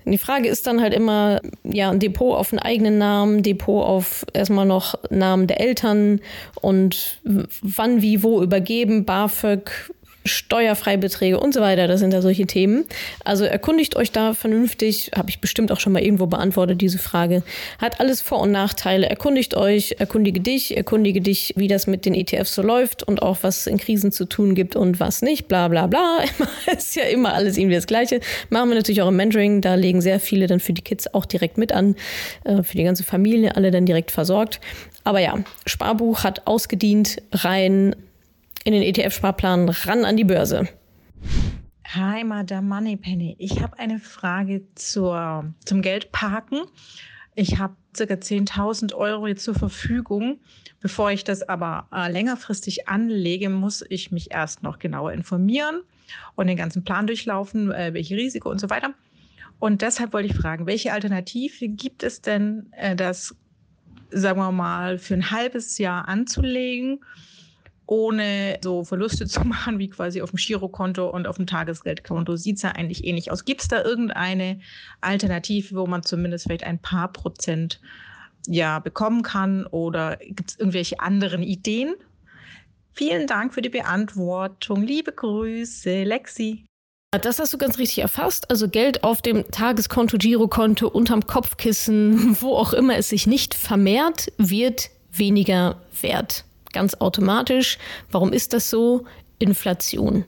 Die 0.05 0.17
Frage 0.17 0.47
ist 0.47 0.67
dann 0.67 0.79
halt 0.79 0.93
immer, 0.93 1.41
ja, 1.63 1.89
ein 1.89 1.99
Depot 1.99 2.37
auf 2.37 2.53
einen 2.53 2.59
eigenen 2.59 2.97
Namen, 2.97 3.43
Depot 3.43 3.83
auf 3.83 4.25
erstmal 4.33 4.65
noch 4.65 4.95
Namen 5.09 5.47
der 5.47 5.59
Eltern 5.59 6.21
und 6.61 7.19
wann, 7.23 8.01
wie, 8.01 8.23
wo 8.23 8.41
übergeben, 8.41 9.05
BAföG, 9.05 9.91
Steuerfreibeträge 10.25 11.39
und 11.39 11.53
so 11.53 11.61
weiter. 11.61 11.87
Das 11.87 11.99
sind 11.99 12.13
da 12.13 12.21
solche 12.21 12.45
Themen. 12.45 12.85
Also 13.23 13.45
erkundigt 13.45 13.95
euch 13.95 14.11
da 14.11 14.33
vernünftig. 14.33 15.11
Habe 15.15 15.29
ich 15.29 15.39
bestimmt 15.39 15.71
auch 15.71 15.79
schon 15.79 15.93
mal 15.93 16.01
irgendwo 16.01 16.27
beantwortet, 16.27 16.81
diese 16.81 16.97
Frage. 16.97 17.43
Hat 17.79 17.99
alles 17.99 18.21
Vor- 18.21 18.41
und 18.41 18.51
Nachteile. 18.51 19.09
Erkundigt 19.09 19.55
euch, 19.55 19.95
erkundige 19.99 20.39
dich, 20.39 20.75
erkundige 20.75 21.21
dich, 21.21 21.53
wie 21.55 21.67
das 21.67 21.87
mit 21.87 22.05
den 22.05 22.13
ETFs 22.13 22.55
so 22.55 22.61
läuft 22.61 23.03
und 23.03 23.21
auch 23.21 23.37
was 23.41 23.67
in 23.67 23.77
Krisen 23.77 24.11
zu 24.11 24.25
tun 24.25 24.55
gibt 24.55 24.75
und 24.75 24.99
was 24.99 25.21
nicht. 25.21 25.47
Bla 25.47 25.67
bla 25.67 25.87
bla. 25.87 26.19
ist 26.77 26.95
ja 26.95 27.03
immer 27.03 27.33
alles 27.33 27.57
irgendwie 27.57 27.75
das 27.75 27.87
Gleiche. 27.87 28.19
Machen 28.49 28.69
wir 28.69 28.75
natürlich 28.75 29.01
auch 29.01 29.09
im 29.09 29.15
Mentoring. 29.15 29.61
Da 29.61 29.75
legen 29.75 30.01
sehr 30.01 30.19
viele 30.19 30.47
dann 30.47 30.59
für 30.59 30.73
die 30.73 30.81
Kids 30.81 31.13
auch 31.13 31.25
direkt 31.25 31.57
mit 31.57 31.71
an. 31.71 31.95
Äh, 32.43 32.63
für 32.63 32.77
die 32.77 32.83
ganze 32.83 33.03
Familie 33.03 33.55
alle 33.55 33.71
dann 33.71 33.85
direkt 33.85 34.11
versorgt. 34.11 34.59
Aber 35.03 35.19
ja, 35.19 35.39
Sparbuch 35.65 36.23
hat 36.23 36.45
ausgedient, 36.45 37.21
rein 37.31 37.95
in 38.73 38.81
den 38.81 38.83
ETF-Sparplan 38.83 39.67
ran 39.69 40.05
an 40.05 40.15
die 40.15 40.23
Börse. 40.23 40.67
Hi, 41.87 42.23
Madame 42.23 42.67
Moneypenny. 42.67 43.35
Ich 43.39 43.63
habe 43.63 43.79
eine 43.79 43.97
Frage 43.97 44.61
zur, 44.75 45.51
zum 45.65 45.81
Geldparken. 45.81 46.61
Ich 47.33 47.57
habe 47.57 47.75
circa 47.97 48.13
10.000 48.13 48.93
Euro 48.93 49.25
jetzt 49.25 49.43
zur 49.43 49.55
Verfügung. 49.55 50.39
Bevor 50.81 51.09
ich 51.09 51.23
das 51.23 51.41
aber 51.41 51.87
äh, 51.91 52.11
längerfristig 52.11 52.87
anlege, 52.87 53.49
muss 53.49 53.83
ich 53.89 54.11
mich 54.11 54.29
erst 54.29 54.61
noch 54.61 54.77
genauer 54.77 55.13
informieren 55.13 55.81
und 56.35 56.45
den 56.45 56.57
ganzen 56.57 56.83
Plan 56.83 57.07
durchlaufen, 57.07 57.71
äh, 57.71 57.95
welche 57.95 58.15
Risiko 58.15 58.51
und 58.51 58.59
so 58.59 58.69
weiter. 58.69 58.93
Und 59.57 59.81
deshalb 59.81 60.13
wollte 60.13 60.27
ich 60.27 60.35
fragen, 60.35 60.67
welche 60.67 60.93
Alternative 60.93 61.67
gibt 61.69 62.03
es 62.03 62.21
denn, 62.21 62.71
äh, 62.73 62.95
das, 62.95 63.35
sagen 64.11 64.39
wir 64.39 64.51
mal, 64.51 64.99
für 64.99 65.15
ein 65.15 65.31
halbes 65.31 65.79
Jahr 65.79 66.07
anzulegen? 66.07 66.99
Ohne 67.89 68.59
so 68.63 68.83
Verluste 68.83 69.25
zu 69.27 69.41
machen, 69.41 69.79
wie 69.79 69.89
quasi 69.89 70.21
auf 70.21 70.31
dem 70.31 70.37
Girokonto 70.37 71.09
und 71.09 71.27
auf 71.27 71.37
dem 71.37 71.47
Tagesgeldkonto. 71.47 72.35
Sieht 72.35 72.57
es 72.57 72.61
ja 72.61 72.71
eigentlich 72.71 73.03
ähnlich 73.03 73.31
aus. 73.31 73.45
Gibt 73.45 73.61
es 73.61 73.67
da 73.67 73.83
irgendeine 73.83 74.59
Alternative, 75.01 75.75
wo 75.75 75.87
man 75.87 76.03
zumindest 76.03 76.45
vielleicht 76.45 76.63
ein 76.63 76.79
paar 76.79 77.11
Prozent 77.11 77.81
ja, 78.47 78.79
bekommen 78.79 79.23
kann? 79.23 79.65
Oder 79.65 80.17
gibt 80.17 80.51
es 80.51 80.59
irgendwelche 80.59 80.99
anderen 80.99 81.41
Ideen? 81.41 81.95
Vielen 82.93 83.27
Dank 83.27 83.53
für 83.53 83.61
die 83.61 83.69
Beantwortung. 83.69 84.83
Liebe 84.83 85.11
Grüße, 85.11 86.03
Lexi. 86.03 86.65
Das 87.11 87.39
hast 87.39 87.53
du 87.53 87.57
ganz 87.57 87.79
richtig 87.79 87.99
erfasst. 87.99 88.51
Also 88.51 88.69
Geld 88.69 89.03
auf 89.03 89.23
dem 89.23 89.49
Tageskonto, 89.49 90.17
Girokonto, 90.17 90.87
unterm 90.87 91.25
Kopfkissen, 91.25 92.37
wo 92.41 92.55
auch 92.55 92.73
immer 92.73 92.97
es 92.97 93.09
sich 93.09 93.25
nicht 93.25 93.55
vermehrt, 93.55 94.31
wird 94.37 94.91
weniger 95.11 95.81
wert 96.01 96.43
ganz 96.73 96.95
automatisch. 96.95 97.77
Warum 98.11 98.33
ist 98.33 98.53
das 98.53 98.69
so? 98.69 99.05
Inflation. 99.39 100.25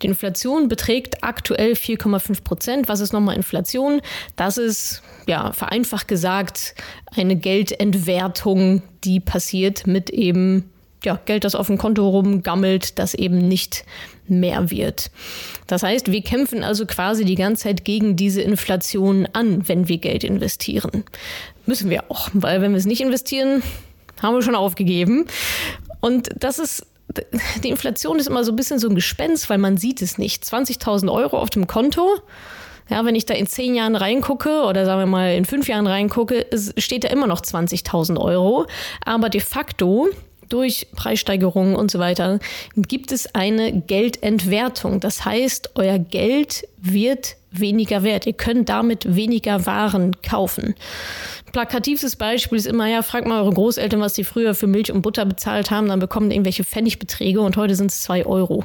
Die 0.00 0.06
Inflation 0.06 0.68
beträgt 0.68 1.24
aktuell 1.24 1.72
4,5 1.72 2.44
Prozent. 2.44 2.88
Was 2.88 3.00
ist 3.00 3.12
nochmal 3.12 3.34
Inflation? 3.34 4.00
Das 4.36 4.56
ist, 4.56 5.02
ja, 5.26 5.52
vereinfacht 5.52 6.06
gesagt, 6.06 6.76
eine 7.16 7.34
Geldentwertung, 7.34 8.82
die 9.02 9.18
passiert 9.18 9.88
mit 9.88 10.10
eben 10.10 10.70
ja, 11.04 11.18
Geld, 11.24 11.42
das 11.42 11.56
auf 11.56 11.66
dem 11.66 11.78
Konto 11.78 12.08
rumgammelt, 12.08 13.00
das 13.00 13.14
eben 13.14 13.38
nicht 13.38 13.84
mehr 14.28 14.70
wird. 14.70 15.10
Das 15.66 15.82
heißt, 15.82 16.12
wir 16.12 16.22
kämpfen 16.22 16.62
also 16.62 16.86
quasi 16.86 17.24
die 17.24 17.34
ganze 17.34 17.64
Zeit 17.64 17.84
gegen 17.84 18.14
diese 18.14 18.40
Inflation 18.40 19.26
an, 19.32 19.66
wenn 19.68 19.88
wir 19.88 19.98
Geld 19.98 20.22
investieren. 20.22 21.02
Müssen 21.66 21.90
wir 21.90 22.04
auch, 22.08 22.30
weil 22.32 22.60
wenn 22.60 22.70
wir 22.70 22.78
es 22.78 22.86
nicht 22.86 23.00
investieren, 23.00 23.62
haben 24.20 24.34
wir 24.34 24.42
schon 24.42 24.54
aufgegeben. 24.54 25.26
Und 26.00 26.30
das 26.36 26.58
ist 26.58 26.86
die 27.62 27.68
Inflation 27.68 28.18
ist 28.18 28.28
immer 28.28 28.44
so 28.44 28.52
ein 28.52 28.56
bisschen 28.56 28.78
so 28.78 28.88
ein 28.88 28.94
Gespenst, 28.94 29.50
weil 29.50 29.58
man 29.58 29.76
sieht 29.76 30.02
es 30.02 30.18
nicht. 30.18 30.44
20.000 30.44 31.12
Euro 31.12 31.38
auf 31.38 31.50
dem 31.50 31.66
Konto. 31.66 32.08
Ja, 32.88 33.04
wenn 33.04 33.14
ich 33.14 33.26
da 33.26 33.34
in 33.34 33.46
zehn 33.46 33.74
Jahren 33.74 33.96
reingucke 33.96 34.62
oder 34.62 34.84
sagen 34.84 35.00
wir 35.00 35.06
mal 35.06 35.34
in 35.34 35.44
fünf 35.44 35.68
Jahren 35.68 35.86
reingucke, 35.86 36.46
steht 36.76 37.04
da 37.04 37.08
immer 37.08 37.26
noch 37.26 37.40
20.000 37.40 38.18
Euro. 38.18 38.66
Aber 39.04 39.28
de 39.28 39.40
facto 39.40 40.08
durch 40.48 40.88
Preissteigerungen 40.94 41.74
und 41.74 41.90
so 41.90 41.98
weiter 41.98 42.38
gibt 42.76 43.12
es 43.12 43.34
eine 43.34 43.72
Geldentwertung. 43.72 45.00
Das 45.00 45.24
heißt, 45.24 45.70
euer 45.76 45.98
Geld 45.98 46.68
wird 46.76 47.36
weniger 47.52 48.02
wert. 48.02 48.26
Ihr 48.26 48.32
könnt 48.32 48.68
damit 48.68 49.16
weniger 49.16 49.66
Waren 49.66 50.20
kaufen 50.22 50.74
plakativstes 51.52 52.16
Beispiel 52.16 52.58
ist 52.58 52.66
immer, 52.66 52.86
ja, 52.86 53.02
fragt 53.02 53.26
mal 53.26 53.40
eure 53.42 53.52
Großeltern, 53.52 54.00
was 54.00 54.14
sie 54.14 54.24
früher 54.24 54.54
für 54.54 54.66
Milch 54.66 54.90
und 54.90 55.02
Butter 55.02 55.24
bezahlt 55.24 55.70
haben, 55.70 55.88
dann 55.88 56.00
bekommen 56.00 56.30
irgendwelche 56.30 56.64
Pfennigbeträge 56.64 57.40
und 57.40 57.56
heute 57.56 57.74
sind 57.76 57.90
es 57.90 58.02
zwei 58.02 58.26
Euro. 58.26 58.64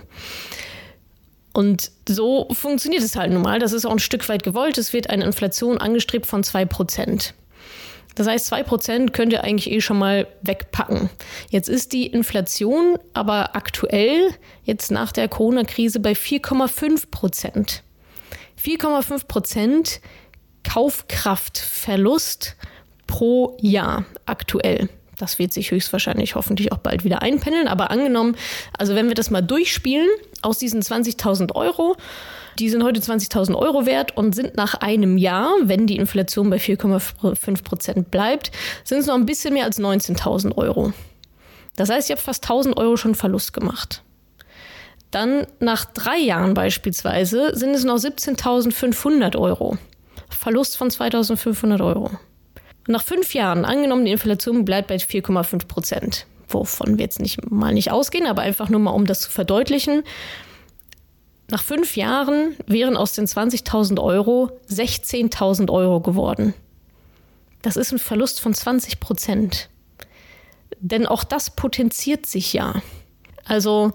Und 1.54 1.92
so 2.08 2.48
funktioniert 2.52 3.04
es 3.04 3.16
halt 3.16 3.32
nun 3.32 3.42
mal. 3.42 3.60
Das 3.60 3.74
ist 3.74 3.86
auch 3.86 3.92
ein 3.92 4.00
Stück 4.00 4.28
weit 4.30 4.44
gewollt. 4.44 4.78
Es 4.78 4.94
wird 4.94 5.10
eine 5.10 5.26
Inflation 5.26 5.80
angestrebt 5.80 6.28
von 6.28 6.44
zwei 6.44 6.66
Prozent. 6.66 7.34
Das 8.14 8.28
heißt, 8.28 8.46
zwei 8.46 8.64
Prozent 8.64 9.14
könnt 9.14 9.34
ihr 9.34 9.44
eigentlich 9.44 9.72
eh 9.72 9.82
schon 9.82 9.98
mal 9.98 10.28
wegpacken. 10.42 11.10
Jetzt 11.50 11.68
ist 11.68 11.94
die 11.94 12.08
Inflation 12.08 12.98
aber 13.14 13.56
aktuell, 13.56 14.30
jetzt 14.64 14.92
nach 14.92 15.12
der 15.12 15.28
Corona-Krise, 15.28 16.00
bei 16.00 16.14
4,5 16.14 17.10
Prozent. 17.10 17.84
4,5 18.62 19.28
Prozent 19.28 20.02
Kaufkraftverlust 20.64 22.56
pro 23.06 23.58
Jahr 23.62 24.06
aktuell. 24.26 24.90
Das 25.18 25.40
wird 25.40 25.52
sich 25.52 25.72
höchstwahrscheinlich 25.72 26.36
hoffentlich 26.36 26.72
auch 26.72 26.78
bald 26.78 27.04
wieder 27.04 27.22
einpendeln. 27.22 27.68
Aber 27.68 27.90
angenommen, 27.90 28.36
also 28.78 28.94
wenn 28.96 29.08
wir 29.08 29.16
das 29.16 29.32
mal 29.32 29.42
durchspielen, 29.42 30.08
aus 30.42 30.60
diesen 30.60 30.82
20.000 30.82 31.56
Euro, 31.56 31.96
die 32.60 32.70
sind 32.70 32.84
heute 32.84 33.00
20.000 33.00 33.56
Euro 33.56 33.86
wert 33.86 34.16
und 34.16 34.36
sind 34.36 34.56
nach 34.56 34.76
einem 34.76 35.18
Jahr, 35.18 35.52
wenn 35.64 35.88
die 35.88 35.98
Inflation 35.98 36.50
bei 36.50 36.58
4,5 36.58 37.64
Prozent 37.64 38.12
bleibt, 38.12 38.52
sind 38.84 39.00
es 39.00 39.08
noch 39.08 39.16
ein 39.16 39.26
bisschen 39.26 39.54
mehr 39.54 39.66
als 39.66 39.80
19.000 39.80 40.56
Euro. 40.58 40.94
Das 41.76 41.90
heißt, 41.90 42.10
ich 42.10 42.12
habe 42.12 42.22
fast 42.22 42.46
1.000 42.46 42.78
Euro 42.78 42.98
schon 42.98 43.16
Verlust 43.16 43.54
gemacht. 43.54 44.04
Dann 45.12 45.48
nach 45.60 45.86
drei 45.86 46.18
Jahren 46.18 46.54
beispielsweise 46.54 47.56
sind 47.56 47.74
es 47.74 47.84
noch 47.84 47.98
17.500 47.98 49.38
Euro. 49.38 49.78
Verlust 50.30 50.78
von 50.78 50.90
2.500 50.90 51.84
Euro. 51.86 52.12
nach 52.88 53.04
fünf 53.04 53.34
Jahren, 53.34 53.66
angenommen 53.66 54.06
die 54.06 54.12
Inflation 54.12 54.64
bleibt 54.64 54.88
bei 54.88 54.96
4,5 54.96 55.68
Prozent, 55.68 56.26
wovon 56.48 56.98
wir 56.98 57.04
jetzt 57.04 57.20
nicht 57.20 57.50
mal 57.52 57.74
nicht 57.74 57.92
ausgehen, 57.92 58.28
aber 58.28 58.42
einfach 58.44 58.70
nur 58.70 58.80
mal, 58.80 58.92
um 58.92 59.06
das 59.06 59.22
zu 59.22 59.30
verdeutlichen, 59.32 60.04
nach 61.50 61.64
fünf 61.64 61.96
Jahren 61.96 62.56
wären 62.66 62.98
aus 62.98 63.14
den 63.14 63.26
20.000 63.26 64.02
Euro 64.02 64.52
16.000 64.70 65.72
Euro 65.72 66.02
geworden. 66.02 66.54
Das 67.62 67.78
ist 67.78 67.92
ein 67.92 68.00
Verlust 68.00 68.42
von 68.42 68.54
20 68.54 69.00
Prozent. 69.00 69.70
Denn 70.80 71.06
auch 71.06 71.24
das 71.24 71.56
potenziert 71.56 72.26
sich 72.26 72.54
ja. 72.54 72.82
Also 73.46 73.94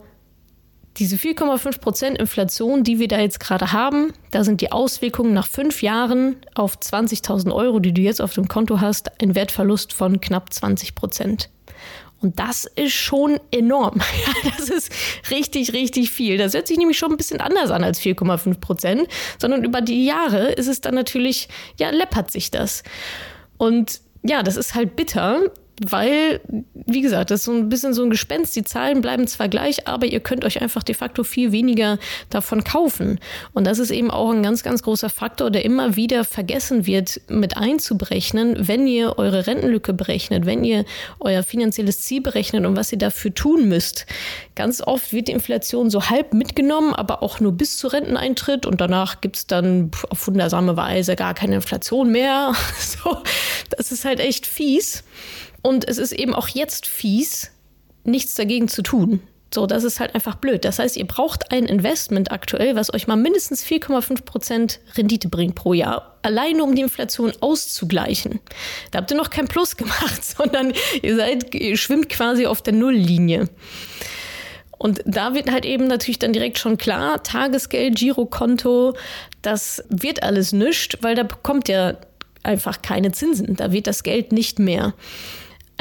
diese 0.98 1.16
4,5 1.16 1.80
Prozent 1.80 2.18
Inflation, 2.18 2.84
die 2.84 2.98
wir 2.98 3.08
da 3.08 3.18
jetzt 3.18 3.40
gerade 3.40 3.72
haben, 3.72 4.12
da 4.30 4.44
sind 4.44 4.60
die 4.60 4.72
Auswirkungen 4.72 5.32
nach 5.32 5.46
fünf 5.46 5.82
Jahren 5.82 6.36
auf 6.54 6.76
20.000 6.76 7.54
Euro, 7.54 7.80
die 7.80 7.92
du 7.92 8.02
jetzt 8.02 8.20
auf 8.20 8.34
dem 8.34 8.48
Konto 8.48 8.80
hast, 8.80 9.10
ein 9.22 9.34
Wertverlust 9.34 9.92
von 9.92 10.20
knapp 10.20 10.52
20 10.52 10.94
Prozent. 10.94 11.48
Und 12.20 12.38
das 12.38 12.66
ist 12.76 12.92
schon 12.92 13.40
enorm. 13.50 14.00
das 14.56 14.70
ist 14.70 14.92
richtig, 15.30 15.72
richtig 15.72 16.10
viel. 16.10 16.38
Das 16.38 16.54
hört 16.54 16.68
sich 16.68 16.78
nämlich 16.78 16.98
schon 16.98 17.10
ein 17.10 17.16
bisschen 17.16 17.40
anders 17.40 17.70
an 17.70 17.82
als 17.82 18.00
4,5 18.00 18.60
Prozent, 18.60 19.08
sondern 19.38 19.64
über 19.64 19.80
die 19.80 20.04
Jahre 20.04 20.52
ist 20.52 20.68
es 20.68 20.80
dann 20.80 20.94
natürlich, 20.94 21.48
ja, 21.80 21.90
läppert 21.90 22.30
sich 22.30 22.50
das. 22.50 22.84
Und 23.58 24.00
ja, 24.22 24.44
das 24.44 24.56
ist 24.56 24.74
halt 24.74 24.94
bitter, 24.94 25.50
weil, 25.80 26.40
wie 26.74 27.00
gesagt, 27.00 27.30
das 27.30 27.40
ist 27.40 27.46
so 27.46 27.52
ein 27.52 27.68
bisschen 27.68 27.94
so 27.94 28.02
ein 28.02 28.10
Gespenst. 28.10 28.54
Die 28.56 28.62
Zahlen 28.62 29.00
bleiben 29.00 29.26
zwar 29.26 29.48
gleich, 29.48 29.88
aber 29.88 30.06
ihr 30.06 30.20
könnt 30.20 30.44
euch 30.44 30.60
einfach 30.60 30.82
de 30.82 30.94
facto 30.94 31.24
viel 31.24 31.50
weniger 31.50 31.98
davon 32.30 32.62
kaufen. 32.62 33.18
Und 33.54 33.66
das 33.66 33.78
ist 33.78 33.90
eben 33.90 34.10
auch 34.10 34.30
ein 34.30 34.42
ganz, 34.42 34.62
ganz 34.62 34.82
großer 34.82 35.08
Faktor, 35.08 35.50
der 35.50 35.64
immer 35.64 35.96
wieder 35.96 36.24
vergessen 36.24 36.86
wird, 36.86 37.20
mit 37.28 37.56
einzuberechnen, 37.56 38.68
wenn 38.68 38.86
ihr 38.86 39.18
eure 39.18 39.46
Rentenlücke 39.46 39.94
berechnet, 39.94 40.46
wenn 40.46 40.62
ihr 40.62 40.84
euer 41.20 41.42
finanzielles 41.42 42.00
Ziel 42.02 42.20
berechnet 42.20 42.66
und 42.66 42.76
was 42.76 42.92
ihr 42.92 42.98
dafür 42.98 43.34
tun 43.34 43.68
müsst. 43.68 44.06
Ganz 44.54 44.82
oft 44.82 45.12
wird 45.12 45.28
die 45.28 45.32
Inflation 45.32 45.88
so 45.88 46.10
halb 46.10 46.34
mitgenommen, 46.34 46.94
aber 46.94 47.22
auch 47.22 47.40
nur 47.40 47.52
bis 47.52 47.78
zur 47.78 47.94
Renteneintritt 47.94 48.66
und 48.66 48.80
danach 48.80 49.22
gibt 49.22 49.36
es 49.36 49.46
dann 49.46 49.90
auf 50.10 50.26
wundersame 50.26 50.76
Weise 50.76 51.16
gar 51.16 51.34
keine 51.34 51.56
Inflation 51.56 52.12
mehr. 52.12 52.52
So, 52.82 53.22
das 53.70 53.90
ist 53.90 54.04
halt 54.04 54.20
echt 54.20 54.46
fies. 54.46 55.04
Und 55.62 55.88
es 55.88 55.98
ist 55.98 56.12
eben 56.12 56.34
auch 56.34 56.48
jetzt 56.48 56.86
fies, 56.86 57.50
nichts 58.04 58.34
dagegen 58.34 58.68
zu 58.68 58.82
tun. 58.82 59.20
So, 59.54 59.66
das 59.66 59.84
ist 59.84 60.00
halt 60.00 60.14
einfach 60.14 60.36
blöd. 60.36 60.64
Das 60.64 60.78
heißt, 60.78 60.96
ihr 60.96 61.06
braucht 61.06 61.52
ein 61.52 61.66
Investment 61.66 62.32
aktuell, 62.32 62.74
was 62.74 62.92
euch 62.92 63.06
mal 63.06 63.16
mindestens 63.16 63.62
4,5 63.64 64.24
Prozent 64.24 64.80
Rendite 64.96 65.28
bringt 65.28 65.54
pro 65.54 65.74
Jahr. 65.74 66.16
Alleine 66.22 66.64
um 66.64 66.74
die 66.74 66.82
Inflation 66.82 67.32
auszugleichen. 67.40 68.40
Da 68.90 68.98
habt 68.98 69.10
ihr 69.10 69.16
noch 69.16 69.28
kein 69.28 69.48
Plus 69.48 69.76
gemacht, 69.76 70.24
sondern 70.36 70.72
ihr 71.02 71.16
seid, 71.16 71.54
ihr 71.54 71.76
schwimmt 71.76 72.08
quasi 72.08 72.46
auf 72.46 72.62
der 72.62 72.72
Nulllinie. 72.72 73.48
Und 74.78 75.02
da 75.04 75.34
wird 75.34 75.50
halt 75.50 75.64
eben 75.64 75.86
natürlich 75.86 76.18
dann 76.18 76.32
direkt 76.32 76.58
schon 76.58 76.76
klar, 76.78 77.22
Tagesgeld, 77.22 77.96
Girokonto, 77.96 78.96
das 79.42 79.84
wird 79.90 80.22
alles 80.22 80.52
nischt, 80.52 80.98
weil 81.02 81.14
da 81.14 81.22
bekommt 81.24 81.68
ihr 81.68 81.98
einfach 82.42 82.82
keine 82.82 83.12
Zinsen. 83.12 83.54
Da 83.54 83.70
wird 83.70 83.86
das 83.86 84.02
Geld 84.02 84.32
nicht 84.32 84.58
mehr. 84.58 84.94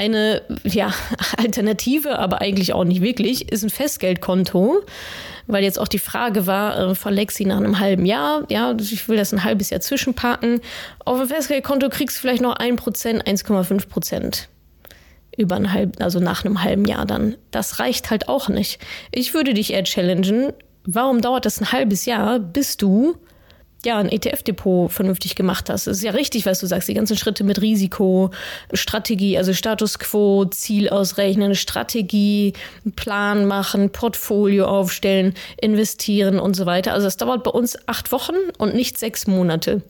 Eine 0.01 0.41
ja, 0.63 0.91
Alternative, 1.37 2.17
aber 2.17 2.41
eigentlich 2.41 2.73
auch 2.73 2.83
nicht 2.83 3.03
wirklich, 3.03 3.51
ist 3.51 3.63
ein 3.63 3.69
Festgeldkonto, 3.69 4.81
weil 5.45 5.63
jetzt 5.63 5.79
auch 5.79 5.87
die 5.87 5.99
Frage 5.99 6.47
war 6.47 6.75
äh, 6.75 6.95
von 6.95 7.13
Lexi 7.13 7.45
nach 7.45 7.57
einem 7.57 7.77
halben 7.77 8.07
Jahr, 8.07 8.43
ja, 8.49 8.75
ich 8.79 9.07
will 9.07 9.17
das 9.17 9.31
ein 9.31 9.43
halbes 9.43 9.69
Jahr 9.69 9.79
zwischenpacken. 9.79 10.61
Auf 11.05 11.19
ein 11.19 11.27
Festgeldkonto 11.27 11.89
kriegst 11.89 12.17
du 12.17 12.21
vielleicht 12.21 12.41
noch 12.41 12.57
1%, 12.57 12.79
1,5 12.79 13.89
Prozent 13.89 14.49
über 15.37 15.55
ein 15.55 15.71
halb, 15.71 16.01
also 16.01 16.19
nach 16.19 16.45
einem 16.45 16.63
halben 16.63 16.85
Jahr 16.85 17.05
dann. 17.05 17.37
Das 17.51 17.77
reicht 17.77 18.09
halt 18.09 18.27
auch 18.27 18.49
nicht. 18.49 18.79
Ich 19.11 19.35
würde 19.35 19.53
dich 19.53 19.71
eher 19.71 19.83
challengen, 19.83 20.51
warum 20.83 21.21
dauert 21.21 21.45
das 21.45 21.61
ein 21.61 21.71
halbes 21.71 22.05
Jahr, 22.05 22.39
bis 22.39 22.75
du 22.75 23.17
ja, 23.85 23.97
ein 23.97 24.09
ETF-Depot 24.09 24.91
vernünftig 24.91 25.35
gemacht 25.35 25.69
hast. 25.69 25.87
Es 25.87 25.97
ist 25.97 26.03
ja 26.03 26.11
richtig, 26.11 26.45
was 26.45 26.59
du 26.59 26.67
sagst, 26.67 26.87
die 26.87 26.93
ganzen 26.93 27.17
Schritte 27.17 27.43
mit 27.43 27.61
Risiko, 27.61 28.31
Strategie, 28.73 29.37
also 29.37 29.53
Status 29.53 29.99
Quo, 29.99 30.45
Ziel 30.45 30.89
ausrechnen, 30.89 31.55
Strategie, 31.55 32.53
Plan 32.95 33.45
machen, 33.45 33.91
Portfolio 33.91 34.65
aufstellen, 34.65 35.33
investieren 35.59 36.39
und 36.39 36.55
so 36.55 36.65
weiter. 36.65 36.93
Also 36.93 37.07
das 37.07 37.17
dauert 37.17 37.43
bei 37.43 37.51
uns 37.51 37.77
acht 37.87 38.11
Wochen 38.11 38.35
und 38.57 38.75
nicht 38.75 38.97
sechs 38.97 39.27
Monate. 39.27 39.81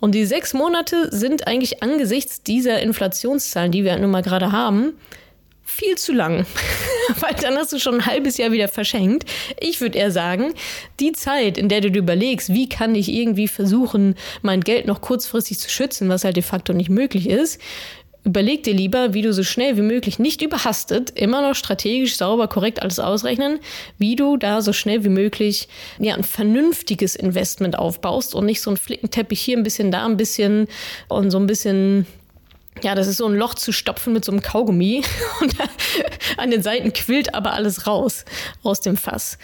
Und 0.00 0.14
die 0.14 0.26
sechs 0.26 0.54
Monate 0.54 1.08
sind 1.10 1.46
eigentlich 1.46 1.82
angesichts 1.82 2.42
dieser 2.42 2.80
Inflationszahlen, 2.80 3.72
die 3.72 3.84
wir 3.84 3.96
nun 3.96 4.10
mal 4.10 4.22
gerade 4.22 4.52
haben, 4.52 4.92
viel 5.64 5.96
zu 5.96 6.12
lang, 6.12 6.46
weil 7.20 7.34
dann 7.40 7.56
hast 7.56 7.72
du 7.72 7.78
schon 7.78 7.94
ein 7.94 8.06
halbes 8.06 8.36
Jahr 8.36 8.52
wieder 8.52 8.68
verschenkt. 8.68 9.30
Ich 9.58 9.80
würde 9.80 9.98
eher 9.98 10.10
sagen, 10.10 10.54
die 11.00 11.12
Zeit, 11.12 11.58
in 11.58 11.68
der 11.68 11.80
du 11.80 11.90
dir 11.90 11.98
überlegst, 11.98 12.52
wie 12.52 12.68
kann 12.68 12.94
ich 12.94 13.08
irgendwie 13.08 13.48
versuchen, 13.48 14.14
mein 14.42 14.60
Geld 14.60 14.86
noch 14.86 15.00
kurzfristig 15.00 15.58
zu 15.58 15.70
schützen, 15.70 16.08
was 16.08 16.24
halt 16.24 16.36
de 16.36 16.42
facto 16.42 16.72
nicht 16.72 16.90
möglich 16.90 17.28
ist, 17.28 17.60
überleg 18.24 18.62
dir 18.62 18.74
lieber, 18.74 19.12
wie 19.14 19.22
du 19.22 19.32
so 19.32 19.42
schnell 19.42 19.76
wie 19.76 19.82
möglich, 19.82 20.18
nicht 20.18 20.42
überhastet, 20.42 21.10
immer 21.10 21.42
noch 21.42 21.54
strategisch, 21.54 22.16
sauber, 22.16 22.48
korrekt 22.48 22.82
alles 22.82 22.98
ausrechnen, 22.98 23.60
wie 23.98 24.16
du 24.16 24.36
da 24.36 24.62
so 24.62 24.72
schnell 24.72 25.04
wie 25.04 25.10
möglich 25.10 25.68
ja, 25.98 26.14
ein 26.14 26.24
vernünftiges 26.24 27.16
Investment 27.16 27.78
aufbaust 27.78 28.34
und 28.34 28.46
nicht 28.46 28.62
so 28.62 28.70
ein 28.70 28.76
Flickenteppich 28.76 29.40
hier 29.40 29.58
ein 29.58 29.62
bisschen, 29.62 29.90
da 29.90 30.06
ein 30.06 30.16
bisschen 30.16 30.68
und 31.08 31.30
so 31.30 31.38
ein 31.38 31.46
bisschen 31.46 32.06
ja, 32.82 32.94
das 32.94 33.06
ist 33.06 33.18
so 33.18 33.26
ein 33.26 33.34
Loch 33.34 33.54
zu 33.54 33.72
stopfen 33.72 34.12
mit 34.12 34.24
so 34.24 34.32
einem 34.32 34.42
Kaugummi 34.42 35.02
und 35.40 35.54
an 36.36 36.50
den 36.50 36.62
Seiten 36.62 36.92
quillt 36.92 37.34
aber 37.34 37.52
alles 37.52 37.86
raus 37.86 38.24
aus 38.62 38.80
dem 38.80 38.96
Fass. 38.96 39.38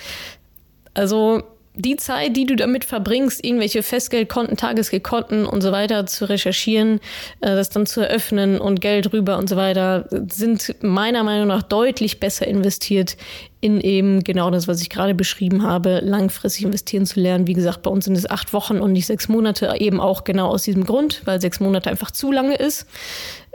Also 0.94 1.42
die 1.74 1.96
Zeit, 1.96 2.36
die 2.36 2.46
du 2.46 2.56
damit 2.56 2.84
verbringst, 2.84 3.44
irgendwelche 3.44 3.82
Festgeldkonten, 3.82 4.56
Tagesgeldkonten 4.56 5.46
und 5.46 5.60
so 5.60 5.70
weiter 5.70 6.04
zu 6.06 6.28
recherchieren, 6.28 7.00
äh, 7.40 7.54
das 7.54 7.70
dann 7.70 7.86
zu 7.86 8.00
eröffnen 8.00 8.58
und 8.58 8.80
Geld 8.80 9.12
rüber 9.12 9.38
und 9.38 9.48
so 9.48 9.56
weiter, 9.56 10.06
sind 10.30 10.74
meiner 10.82 11.22
Meinung 11.22 11.46
nach 11.46 11.62
deutlich 11.62 12.18
besser 12.18 12.46
investiert 12.46 13.16
in 13.60 13.80
eben 13.80 14.24
genau 14.24 14.50
das, 14.50 14.66
was 14.66 14.80
ich 14.80 14.90
gerade 14.90 15.14
beschrieben 15.14 15.62
habe, 15.62 16.00
langfristig 16.02 16.64
investieren 16.64 17.06
zu 17.06 17.20
lernen. 17.20 17.46
Wie 17.46 17.52
gesagt, 17.52 17.82
bei 17.82 17.90
uns 17.90 18.06
sind 18.06 18.16
es 18.16 18.28
acht 18.28 18.52
Wochen 18.52 18.78
und 18.78 18.92
nicht 18.92 19.06
sechs 19.06 19.28
Monate, 19.28 19.74
eben 19.78 20.00
auch 20.00 20.24
genau 20.24 20.48
aus 20.48 20.62
diesem 20.62 20.84
Grund, 20.84 21.22
weil 21.24 21.40
sechs 21.40 21.60
Monate 21.60 21.90
einfach 21.90 22.10
zu 22.10 22.32
lange 22.32 22.56
ist. 22.56 22.86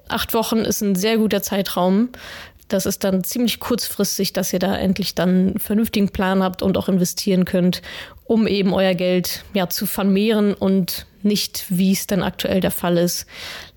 Acht 0.07 0.33
Wochen 0.35 0.59
ist 0.59 0.81
ein 0.81 0.95
sehr 0.95 1.17
guter 1.17 1.41
Zeitraum, 1.41 2.09
das 2.67 2.85
ist 2.85 3.03
dann 3.03 3.23
ziemlich 3.23 3.59
kurzfristig, 3.59 4.33
dass 4.33 4.51
ihr 4.51 4.59
da 4.59 4.75
endlich 4.75 5.15
dann 5.15 5.29
einen 5.29 5.59
vernünftigen 5.59 6.09
Plan 6.09 6.41
habt 6.41 6.61
und 6.61 6.77
auch 6.77 6.89
investieren 6.89 7.45
könnt, 7.45 7.81
um 8.25 8.47
eben 8.47 8.73
euer 8.73 8.95
Geld 8.95 9.43
ja, 9.53 9.69
zu 9.69 9.85
vermehren 9.85 10.53
und 10.53 11.05
nicht, 11.21 11.65
wie 11.69 11.91
es 11.91 12.07
dann 12.07 12.23
aktuell 12.23 12.61
der 12.61 12.71
Fall 12.71 12.97
ist, 12.97 13.25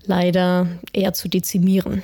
leider 0.05 0.67
eher 0.93 1.13
zu 1.13 1.27
dezimieren. 1.29 2.03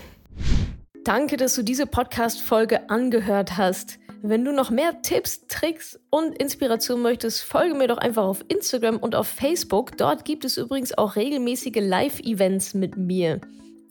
Danke, 1.04 1.38
dass 1.38 1.56
du 1.56 1.63
diese 1.63 1.86
Podcast-Folge 1.86 2.89
angehört 2.89 3.58
hast. 3.58 4.00
Wenn 4.21 4.43
du 4.43 4.52
noch 4.52 4.71
mehr 4.71 5.04
Tipps, 5.04 5.45
Tricks 5.48 6.00
und 6.10 6.36
Inspiration 6.36 7.04
möchtest, 7.04 7.43
folge 7.43 7.76
mir 7.76 7.88
doch 7.88 8.00
einfach 8.00 8.24
auf 8.24 8.43
Instagram 8.48 8.98
und 8.98 9.13
auf 9.13 9.28
Facebook. 9.28 9.98
Dort 9.98 10.26
gibt 10.26 10.45
es 10.45 10.58
übrigens 10.58 10.98
auch 10.98 11.15
regelmäßige 11.15 11.76
Live-Events 11.76 12.74
mit 12.74 12.98
mir. 12.98 13.39